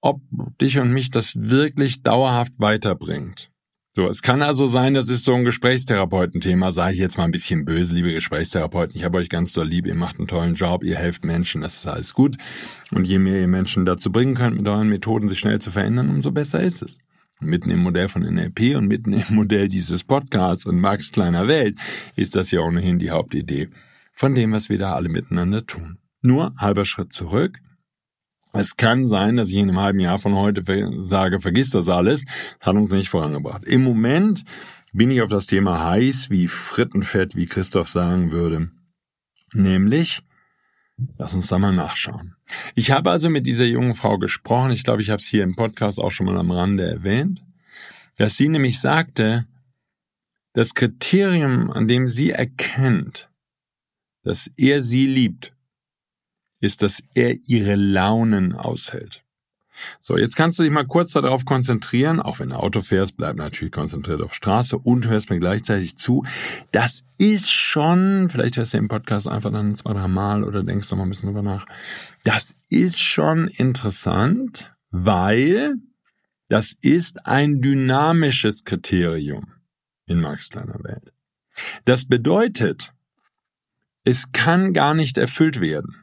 ob 0.00 0.20
dich 0.60 0.78
und 0.78 0.92
mich 0.92 1.10
das 1.10 1.34
wirklich 1.36 2.02
dauerhaft 2.02 2.58
weiterbringt. 2.58 3.50
So, 3.94 4.08
es 4.08 4.22
kann 4.22 4.40
also 4.40 4.68
sein, 4.68 4.94
das 4.94 5.10
ist 5.10 5.24
so 5.24 5.34
ein 5.34 5.44
Gesprächstherapeutenthema, 5.44 6.72
sage 6.72 6.94
ich 6.94 6.98
jetzt 6.98 7.18
mal 7.18 7.24
ein 7.24 7.30
bisschen 7.30 7.66
böse, 7.66 7.92
liebe 7.92 8.12
Gesprächstherapeuten. 8.12 8.96
Ich 8.96 9.04
habe 9.04 9.18
euch 9.18 9.28
ganz 9.28 9.52
doll 9.52 9.68
lieb, 9.68 9.86
ihr 9.86 9.94
macht 9.94 10.18
einen 10.18 10.28
tollen 10.28 10.54
Job, 10.54 10.82
ihr 10.82 10.96
helft 10.96 11.26
Menschen, 11.26 11.60
das 11.60 11.76
ist 11.76 11.86
alles 11.86 12.14
gut. 12.14 12.38
Und 12.90 13.06
je 13.06 13.18
mehr 13.18 13.38
ihr 13.38 13.48
Menschen 13.48 13.84
dazu 13.84 14.10
bringen 14.10 14.34
könnt, 14.34 14.56
mit 14.56 14.66
euren 14.66 14.88
Methoden 14.88 15.28
sich 15.28 15.38
schnell 15.38 15.58
zu 15.58 15.70
verändern, 15.70 16.08
umso 16.08 16.32
besser 16.32 16.60
ist 16.60 16.80
es 16.82 16.98
mitten 17.44 17.70
im 17.70 17.80
Modell 17.80 18.08
von 18.08 18.22
NLP 18.22 18.76
und 18.76 18.86
mitten 18.86 19.12
im 19.12 19.24
Modell 19.34 19.68
dieses 19.68 20.04
Podcasts 20.04 20.66
und 20.66 20.80
Max 20.80 21.12
kleiner 21.12 21.48
Welt 21.48 21.78
ist 22.16 22.36
das 22.36 22.50
ja 22.50 22.60
ohnehin 22.60 22.98
die 22.98 23.10
Hauptidee 23.10 23.68
von 24.12 24.34
dem, 24.34 24.52
was 24.52 24.68
wir 24.68 24.78
da 24.78 24.94
alle 24.94 25.08
miteinander 25.08 25.66
tun. 25.66 25.98
Nur 26.20 26.54
halber 26.56 26.84
Schritt 26.84 27.12
zurück. 27.12 27.58
Es 28.52 28.76
kann 28.76 29.06
sein, 29.06 29.36
dass 29.36 29.48
ich 29.48 29.56
in 29.56 29.68
einem 29.68 29.80
halben 29.80 30.00
Jahr 30.00 30.18
von 30.18 30.34
heute 30.34 30.62
sage, 31.04 31.40
vergiss 31.40 31.70
das 31.70 31.88
alles. 31.88 32.24
Das 32.58 32.66
hat 32.66 32.76
uns 32.76 32.90
nicht 32.90 33.08
vorangebracht. 33.08 33.64
Im 33.64 33.82
Moment 33.82 34.44
bin 34.92 35.10
ich 35.10 35.22
auf 35.22 35.30
das 35.30 35.46
Thema 35.46 35.82
heiß 35.82 36.28
wie 36.30 36.48
Frittenfett, 36.48 37.34
wie 37.34 37.46
Christoph 37.46 37.88
sagen 37.88 38.30
würde. 38.30 38.70
Nämlich, 39.54 40.22
Lass 41.18 41.34
uns 41.34 41.48
da 41.48 41.58
mal 41.58 41.72
nachschauen. 41.72 42.36
Ich 42.74 42.90
habe 42.90 43.10
also 43.10 43.30
mit 43.30 43.46
dieser 43.46 43.64
jungen 43.64 43.94
Frau 43.94 44.18
gesprochen. 44.18 44.72
Ich 44.72 44.84
glaube, 44.84 45.02
ich 45.02 45.10
habe 45.10 45.18
es 45.18 45.26
hier 45.26 45.42
im 45.42 45.56
Podcast 45.56 45.98
auch 45.98 46.10
schon 46.10 46.26
mal 46.26 46.36
am 46.36 46.50
Rande 46.50 46.84
erwähnt, 46.84 47.42
dass 48.16 48.36
sie 48.36 48.48
nämlich 48.48 48.80
sagte, 48.80 49.46
das 50.52 50.74
Kriterium, 50.74 51.70
an 51.70 51.88
dem 51.88 52.08
sie 52.08 52.30
erkennt, 52.30 53.30
dass 54.22 54.50
er 54.56 54.82
sie 54.82 55.06
liebt, 55.06 55.54
ist, 56.60 56.82
dass 56.82 57.02
er 57.14 57.36
ihre 57.46 57.74
Launen 57.74 58.54
aushält. 58.54 59.21
So, 59.98 60.16
jetzt 60.16 60.36
kannst 60.36 60.58
du 60.58 60.62
dich 60.62 60.72
mal 60.72 60.86
kurz 60.86 61.12
darauf 61.12 61.44
konzentrieren, 61.44 62.20
auch 62.20 62.40
wenn 62.40 62.50
du 62.50 62.56
Auto 62.56 62.80
fährst, 62.80 63.16
bleib 63.16 63.36
natürlich 63.36 63.72
konzentriert 63.72 64.20
auf 64.20 64.34
Straße 64.34 64.78
und 64.78 65.08
hörst 65.08 65.30
mir 65.30 65.38
gleichzeitig 65.38 65.96
zu. 65.96 66.24
Das 66.72 67.04
ist 67.18 67.50
schon, 67.50 68.28
vielleicht 68.28 68.56
hörst 68.56 68.74
du 68.74 68.78
den 68.78 68.88
Podcast 68.88 69.28
einfach 69.28 69.50
dann 69.50 69.74
zwei, 69.74 69.92
drei 69.94 70.08
Mal 70.08 70.44
oder 70.44 70.62
denkst 70.62 70.90
noch 70.90 70.98
mal 70.98 71.04
ein 71.04 71.10
bisschen 71.10 71.28
drüber 71.28 71.42
nach. 71.42 71.66
Das 72.24 72.54
ist 72.68 73.00
schon 73.00 73.48
interessant, 73.48 74.74
weil 74.90 75.74
das 76.48 76.76
ist 76.80 77.26
ein 77.26 77.60
dynamisches 77.62 78.64
Kriterium 78.64 79.54
in 80.06 80.20
Marx 80.20 80.50
kleiner 80.50 80.82
Welt. 80.84 81.12
Das 81.84 82.04
bedeutet, 82.06 82.92
es 84.04 84.32
kann 84.32 84.72
gar 84.72 84.94
nicht 84.94 85.16
erfüllt 85.16 85.60
werden. 85.60 85.96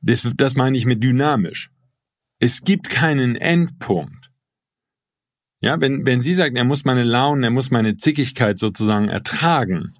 Das, 0.00 0.28
das 0.36 0.56
meine 0.56 0.76
ich 0.76 0.84
mit 0.84 1.02
dynamisch. 1.02 1.70
Es 2.38 2.62
gibt 2.62 2.90
keinen 2.90 3.36
Endpunkt. 3.36 4.30
Ja, 5.60 5.80
wenn, 5.80 6.04
wenn 6.04 6.20
sie 6.20 6.34
sagt, 6.34 6.56
er 6.56 6.64
muss 6.64 6.84
meine 6.84 7.04
Launen, 7.04 7.42
er 7.42 7.50
muss 7.50 7.70
meine 7.70 7.96
Zickigkeit 7.96 8.58
sozusagen 8.58 9.08
ertragen, 9.08 9.94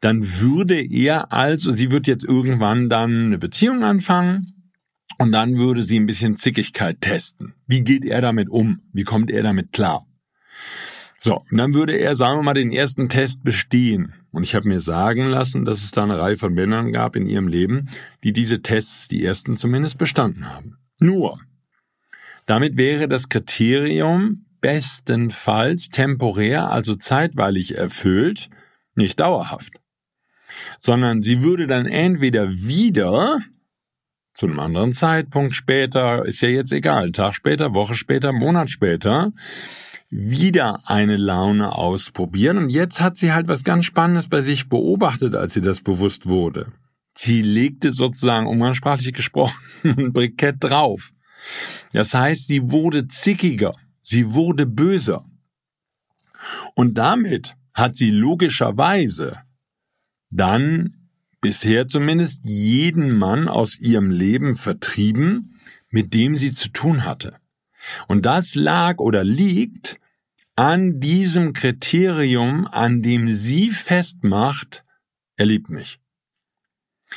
dann 0.00 0.22
würde 0.40 0.80
er 0.80 1.32
also, 1.32 1.72
sie 1.72 1.90
wird 1.90 2.06
jetzt 2.06 2.24
irgendwann 2.24 2.88
dann 2.88 3.26
eine 3.26 3.38
Beziehung 3.38 3.82
anfangen 3.82 4.72
und 5.18 5.32
dann 5.32 5.56
würde 5.56 5.82
sie 5.82 5.98
ein 5.98 6.06
bisschen 6.06 6.36
Zickigkeit 6.36 7.00
testen. 7.00 7.54
Wie 7.66 7.82
geht 7.82 8.04
er 8.04 8.20
damit 8.20 8.48
um? 8.50 8.82
Wie 8.92 9.04
kommt 9.04 9.30
er 9.30 9.42
damit 9.42 9.72
klar? 9.72 10.06
So, 11.22 11.44
und 11.50 11.58
dann 11.58 11.74
würde 11.74 11.92
er, 11.92 12.16
sagen 12.16 12.38
wir 12.38 12.42
mal, 12.42 12.54
den 12.54 12.72
ersten 12.72 13.10
Test 13.10 13.44
bestehen. 13.44 14.14
Und 14.30 14.42
ich 14.42 14.54
habe 14.54 14.68
mir 14.68 14.80
sagen 14.80 15.26
lassen, 15.26 15.66
dass 15.66 15.84
es 15.84 15.90
da 15.90 16.04
eine 16.04 16.18
Reihe 16.18 16.38
von 16.38 16.54
Männern 16.54 16.92
gab 16.92 17.14
in 17.14 17.26
ihrem 17.26 17.46
Leben, 17.46 17.90
die 18.24 18.32
diese 18.32 18.62
Tests, 18.62 19.08
die 19.08 19.22
ersten 19.22 19.58
zumindest, 19.58 19.98
bestanden 19.98 20.48
haben. 20.48 20.78
Nur, 21.00 21.38
damit 22.50 22.76
wäre 22.76 23.08
das 23.08 23.28
Kriterium 23.28 24.44
bestenfalls 24.60 25.88
temporär, 25.88 26.68
also 26.72 26.96
zeitweilig 26.96 27.78
erfüllt, 27.78 28.50
nicht 28.96 29.20
dauerhaft. 29.20 29.74
Sondern 30.76 31.22
sie 31.22 31.42
würde 31.42 31.68
dann 31.68 31.86
entweder 31.86 32.50
wieder 32.50 33.38
zu 34.34 34.46
einem 34.46 34.58
anderen 34.58 34.92
Zeitpunkt 34.92 35.54
später, 35.54 36.24
ist 36.24 36.40
ja 36.40 36.48
jetzt 36.48 36.72
egal, 36.72 37.12
Tag 37.12 37.34
später, 37.34 37.72
Woche 37.72 37.94
später, 37.94 38.32
Monat 38.32 38.68
später, 38.68 39.30
wieder 40.08 40.80
eine 40.86 41.18
Laune 41.18 41.72
ausprobieren. 41.72 42.58
Und 42.58 42.70
jetzt 42.70 43.00
hat 43.00 43.16
sie 43.16 43.32
halt 43.32 43.46
was 43.46 43.62
ganz 43.62 43.84
Spannendes 43.84 44.28
bei 44.28 44.42
sich 44.42 44.68
beobachtet, 44.68 45.36
als 45.36 45.54
sie 45.54 45.62
das 45.62 45.82
bewusst 45.82 46.28
wurde. 46.28 46.72
Sie 47.12 47.42
legte 47.42 47.92
sozusagen 47.92 48.48
umgangssprachlich 48.48 49.12
gesprochen 49.12 49.54
ein 49.84 50.12
Brikett 50.12 50.56
drauf. 50.58 51.12
Das 51.92 52.14
heißt, 52.14 52.46
sie 52.46 52.70
wurde 52.70 53.08
zickiger, 53.08 53.74
sie 54.00 54.32
wurde 54.32 54.66
böser. 54.66 55.24
Und 56.74 56.98
damit 56.98 57.56
hat 57.74 57.96
sie 57.96 58.10
logischerweise 58.10 59.40
dann 60.30 60.94
bisher 61.40 61.88
zumindest 61.88 62.42
jeden 62.44 63.16
Mann 63.16 63.48
aus 63.48 63.78
ihrem 63.78 64.10
Leben 64.10 64.56
vertrieben, 64.56 65.56
mit 65.90 66.14
dem 66.14 66.36
sie 66.36 66.52
zu 66.52 66.70
tun 66.70 67.04
hatte. 67.04 67.36
Und 68.06 68.26
das 68.26 68.54
lag 68.54 68.98
oder 68.98 69.24
liegt 69.24 69.98
an 70.56 71.00
diesem 71.00 71.52
Kriterium, 71.52 72.66
an 72.66 73.02
dem 73.02 73.34
sie 73.34 73.70
festmacht, 73.70 74.84
er 75.36 75.46
liebt 75.46 75.70
mich. 75.70 75.99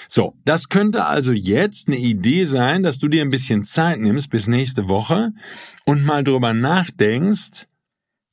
So, 0.07 0.35
das 0.45 0.69
könnte 0.69 1.05
also 1.05 1.31
jetzt 1.31 1.87
eine 1.87 1.97
Idee 1.97 2.45
sein, 2.45 2.83
dass 2.83 2.97
du 2.99 3.07
dir 3.07 3.21
ein 3.21 3.29
bisschen 3.29 3.63
Zeit 3.63 3.99
nimmst 3.99 4.29
bis 4.29 4.47
nächste 4.47 4.87
Woche 4.89 5.31
und 5.85 6.03
mal 6.03 6.23
drüber 6.23 6.53
nachdenkst, 6.53 7.67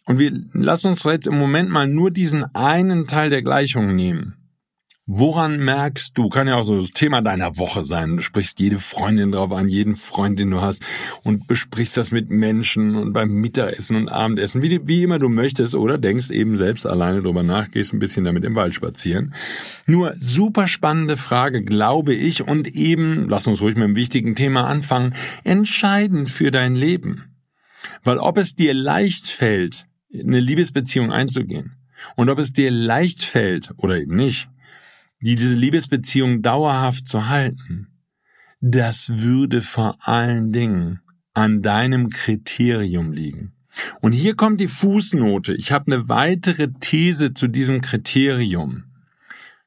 Und 0.07 0.19
wir 0.19 0.33
lassen 0.55 0.89
uns 0.89 1.05
jetzt 1.05 1.27
im 1.27 1.39
Moment 1.39 1.71
mal 1.71 1.87
nur 1.87 2.11
diesen 2.11 2.45
einen 2.55 3.07
Teil 3.07 3.31
der 3.31 3.43
Gleichung 3.43 3.95
nehmen. 3.95 4.40
Woran 5.13 5.59
merkst 5.59 6.17
du, 6.17 6.29
kann 6.29 6.47
ja 6.47 6.55
auch 6.55 6.63
so 6.63 6.79
das 6.79 6.93
Thema 6.93 7.21
deiner 7.21 7.59
Woche 7.59 7.85
sein, 7.85 8.19
du 8.19 8.23
sprichst 8.23 8.61
jede 8.61 8.79
Freundin 8.79 9.33
drauf 9.33 9.51
an, 9.51 9.69
jeden 9.69 9.97
Freund, 9.97 10.39
den 10.39 10.53
du 10.53 10.61
hast 10.61 10.85
und 11.25 11.49
besprichst 11.49 11.97
das 11.97 12.13
mit 12.13 12.31
Menschen 12.31 12.95
und 12.95 13.13
beim 13.13 13.33
Mittagessen 13.33 13.97
und 13.97 14.09
Abendessen, 14.09 14.63
wie, 14.63 14.87
wie 14.87 15.03
immer 15.03 15.19
du 15.19 15.29
möchtest 15.29 15.75
oder 15.75 15.99
denkst 15.99 16.31
eben 16.31 16.55
selbst 16.55 16.87
alleine 16.87 17.23
drüber 17.23 17.43
nach, 17.43 17.73
gehst 17.73 17.93
ein 17.93 17.99
bisschen 17.99 18.23
damit 18.23 18.45
im 18.45 18.55
Wald 18.55 18.73
spazieren. 18.77 19.35
Nur 19.85 20.15
super 20.15 20.69
spannende 20.69 21.17
Frage, 21.17 21.65
glaube 21.65 22.15
ich, 22.15 22.47
und 22.47 22.69
eben, 22.69 23.29
lass 23.29 23.49
uns 23.49 23.63
ruhig 23.63 23.75
mit 23.75 23.83
einem 23.83 23.97
wichtigen 23.97 24.37
Thema 24.37 24.69
anfangen, 24.69 25.17
entscheidend 25.43 26.31
für 26.31 26.53
dein 26.53 26.77
Leben. 26.77 27.35
Weil 28.05 28.19
ob 28.19 28.39
es 28.39 28.55
dir 28.55 28.75
leicht 28.75 29.27
fällt, 29.27 29.89
eine 30.15 30.39
Liebesbeziehung 30.39 31.11
einzugehen 31.11 31.73
und 32.15 32.31
ob 32.31 32.39
es 32.39 32.53
dir 32.53 32.71
leicht 32.71 33.25
fällt 33.25 33.73
oder 33.77 33.99
eben 33.99 34.15
nicht, 34.15 34.49
diese 35.21 35.53
Liebesbeziehung 35.53 36.43
dauerhaft 36.43 37.07
zu 37.07 37.29
halten, 37.29 37.89
das 38.61 39.11
würde 39.11 39.63
vor 39.63 39.97
allen 40.07 40.53
Dingen 40.53 41.01
an 41.35 41.63
deinem 41.63 42.11
Kriterium 42.11 43.13
liegen. 43.13 43.53
Und 44.01 44.13
hier 44.13 44.35
kommt 44.35 44.61
die 44.61 44.69
Fußnote. 44.69 45.55
Ich 45.55 45.73
habe 45.73 45.93
eine 45.93 46.09
weitere 46.09 46.69
These 46.81 47.35
zu 47.35 47.49
diesem 47.49 47.81
Kriterium. 47.81 48.85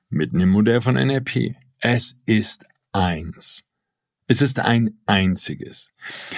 Mitten 0.10 0.40
im 0.40 0.50
Modell 0.50 0.82
von 0.82 0.96
NRP. 0.96 1.56
Es 1.80 2.16
ist 2.26 2.66
eins. 2.92 3.64
Es 4.28 4.42
ist 4.42 4.60
ein 4.60 5.00
einziges. 5.06 5.90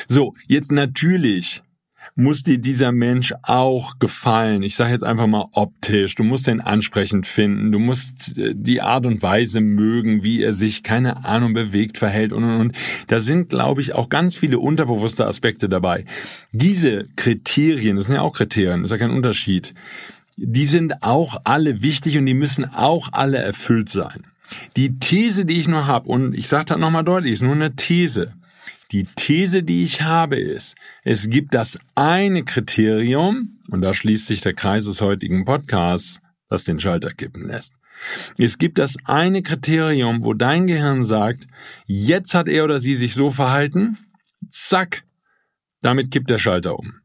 So, 0.08 0.36
jetzt 0.47 0.71
natürlich 0.71 1.62
muss 2.15 2.43
dir 2.43 2.58
dieser 2.58 2.93
Mensch 2.93 3.34
auch 3.43 3.99
gefallen. 3.99 4.63
Ich 4.63 4.78
sage 4.78 4.91
jetzt 4.91 5.04
einfach 5.04 5.28
mal 5.28 5.47
optisch. 5.51 6.15
Du 6.15 6.23
musst 6.23 6.47
den 6.47 6.62
ansprechend 6.62 7.28
finden. 7.28 7.73
Du 7.73 7.80
musst 7.80 8.38
äh, 8.38 8.54
die 8.56 8.82
Art 8.82 9.06
und 9.06 9.21
Weise 9.21 9.60
mögen, 9.60 10.23
wie 10.23 10.41
er 10.41 10.54
sich, 10.54 10.82
keine 10.82 11.25
Ahnung, 11.25 11.54
bewegt, 11.54 11.97
verhält 11.97 12.32
und, 12.32 12.45
und, 12.45 12.60
und. 12.60 12.75
Da 13.08 13.19
sind, 13.19 13.49
glaube 13.49 13.82
ich, 13.82 13.93
auch 13.93 14.08
ganz 14.08 14.38
viele 14.38 14.60
unterbewusste 14.60 15.28
Aspekte 15.28 15.67
dabei. 15.67 16.06
Diese 16.54 17.10
Kriterien, 17.17 17.97
das 17.97 18.06
sind 18.06 18.15
ja 18.15 18.21
auch 18.21 18.34
Kriterien, 18.34 18.86
ist 18.86 18.91
ja 18.91 18.97
kein 18.97 19.12
Unterschied. 19.12 19.73
Die 20.38 20.67
sind 20.67 21.04
auch 21.04 21.41
alle 21.43 21.82
wichtig 21.82 22.17
und 22.17 22.25
die 22.25 22.34
müssen 22.34 22.65
auch 22.73 23.10
alle 23.12 23.38
erfüllt 23.38 23.89
sein. 23.89 24.23
Die 24.78 24.99
These, 24.99 25.45
die 25.45 25.60
ich 25.60 25.67
nur 25.67 25.86
habe, 25.86 26.10
und 26.10 26.34
ich 26.38 26.47
sage 26.47 26.65
das 26.65 26.78
nochmal 26.78 27.04
deutlich, 27.04 27.34
ist 27.34 27.41
nur 27.41 27.56
eine 27.56 27.75
These. 27.75 28.34
Die 28.91 29.04
These, 29.04 29.63
die 29.63 29.84
ich 29.84 30.04
habe, 30.04 30.38
ist, 30.38 30.76
es 31.04 31.30
gibt 31.30 31.54
das 31.54 31.80
eine 31.95 32.43
Kriterium, 32.43 33.60
und 33.69 33.82
da 33.82 33.93
schließt 33.93 34.28
sich 34.28 34.41
der 34.41 34.54
Kreis 34.54 34.86
des 34.86 35.02
heutigen 35.02 35.45
Podcasts, 35.45 36.19
das 36.50 36.63
den 36.63 36.80
Schalter 36.80 37.12
kippen 37.12 37.48
lässt. 37.48 37.74
Es 38.38 38.58
gibt 38.58 38.78
das 38.78 38.98
eine 39.06 39.41
Kriterium, 39.41 40.24
wo 40.24 40.34
dein 40.34 40.67
Gehirn 40.67 41.06
sagt, 41.06 41.48
jetzt 41.86 42.34
hat 42.34 42.48
er 42.48 42.65
oder 42.65 42.80
sie 42.80 42.95
sich 42.95 43.13
so 43.13 43.32
verhalten, 43.32 43.98
zack, 44.50 45.04
damit 45.82 46.12
kippt 46.12 46.30
der 46.30 46.38
Schalter 46.38 46.78
um. 46.78 46.95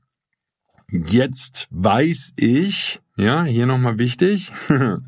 Jetzt 0.88 1.68
weiß 1.70 2.32
ich, 2.36 3.00
ja, 3.16 3.44
hier 3.44 3.66
nochmal 3.66 3.98
wichtig, 3.98 4.52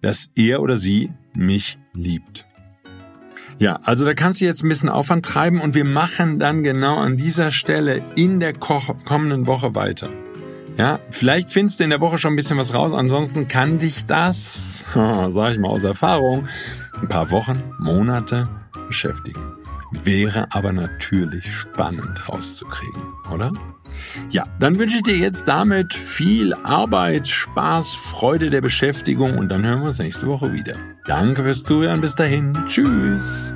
dass 0.00 0.30
er 0.36 0.62
oder 0.62 0.76
sie 0.76 1.12
mich 1.34 1.78
liebt. 1.92 2.46
Ja, 3.58 3.78
also 3.84 4.04
da 4.04 4.12
kannst 4.12 4.40
du 4.40 4.44
jetzt 4.44 4.62
ein 4.62 4.68
bisschen 4.68 4.90
Aufwand 4.90 5.24
treiben 5.24 5.60
und 5.60 5.74
wir 5.74 5.84
machen 5.84 6.38
dann 6.38 6.62
genau 6.62 6.98
an 6.98 7.16
dieser 7.16 7.52
Stelle 7.52 8.02
in 8.14 8.38
der 8.38 8.52
kommenden 8.52 9.46
Woche 9.46 9.74
weiter. 9.74 10.10
Ja, 10.76 11.00
vielleicht 11.10 11.50
findest 11.50 11.80
du 11.80 11.84
in 11.84 11.90
der 11.90 12.02
Woche 12.02 12.18
schon 12.18 12.34
ein 12.34 12.36
bisschen 12.36 12.58
was 12.58 12.74
raus, 12.74 12.92
ansonsten 12.92 13.48
kann 13.48 13.78
dich 13.78 14.04
das, 14.04 14.84
sag 14.94 15.52
ich 15.52 15.58
mal 15.58 15.68
aus 15.68 15.84
Erfahrung, 15.84 16.46
ein 17.00 17.08
paar 17.08 17.30
Wochen, 17.30 17.62
Monate 17.78 18.46
beschäftigen. 18.86 19.40
Wäre 19.90 20.48
aber 20.50 20.72
natürlich 20.72 21.50
spannend 21.50 22.28
rauszukriegen, 22.28 23.02
oder? 23.32 23.52
Ja, 24.28 24.44
dann 24.60 24.78
wünsche 24.78 24.96
ich 24.96 25.02
dir 25.02 25.16
jetzt 25.16 25.48
damit 25.48 25.94
viel 25.94 26.52
Arbeit, 26.52 27.26
Spaß, 27.26 27.94
Freude 27.94 28.50
der 28.50 28.60
Beschäftigung 28.60 29.38
und 29.38 29.48
dann 29.48 29.64
hören 29.64 29.80
wir 29.80 29.86
uns 29.86 29.98
nächste 29.98 30.26
Woche 30.26 30.52
wieder. 30.52 30.74
Danke 31.06 31.44
fürs 31.44 31.62
Zuhören, 31.62 32.00
bis 32.00 32.16
dahin, 32.16 32.52
tschüss. 32.66 33.54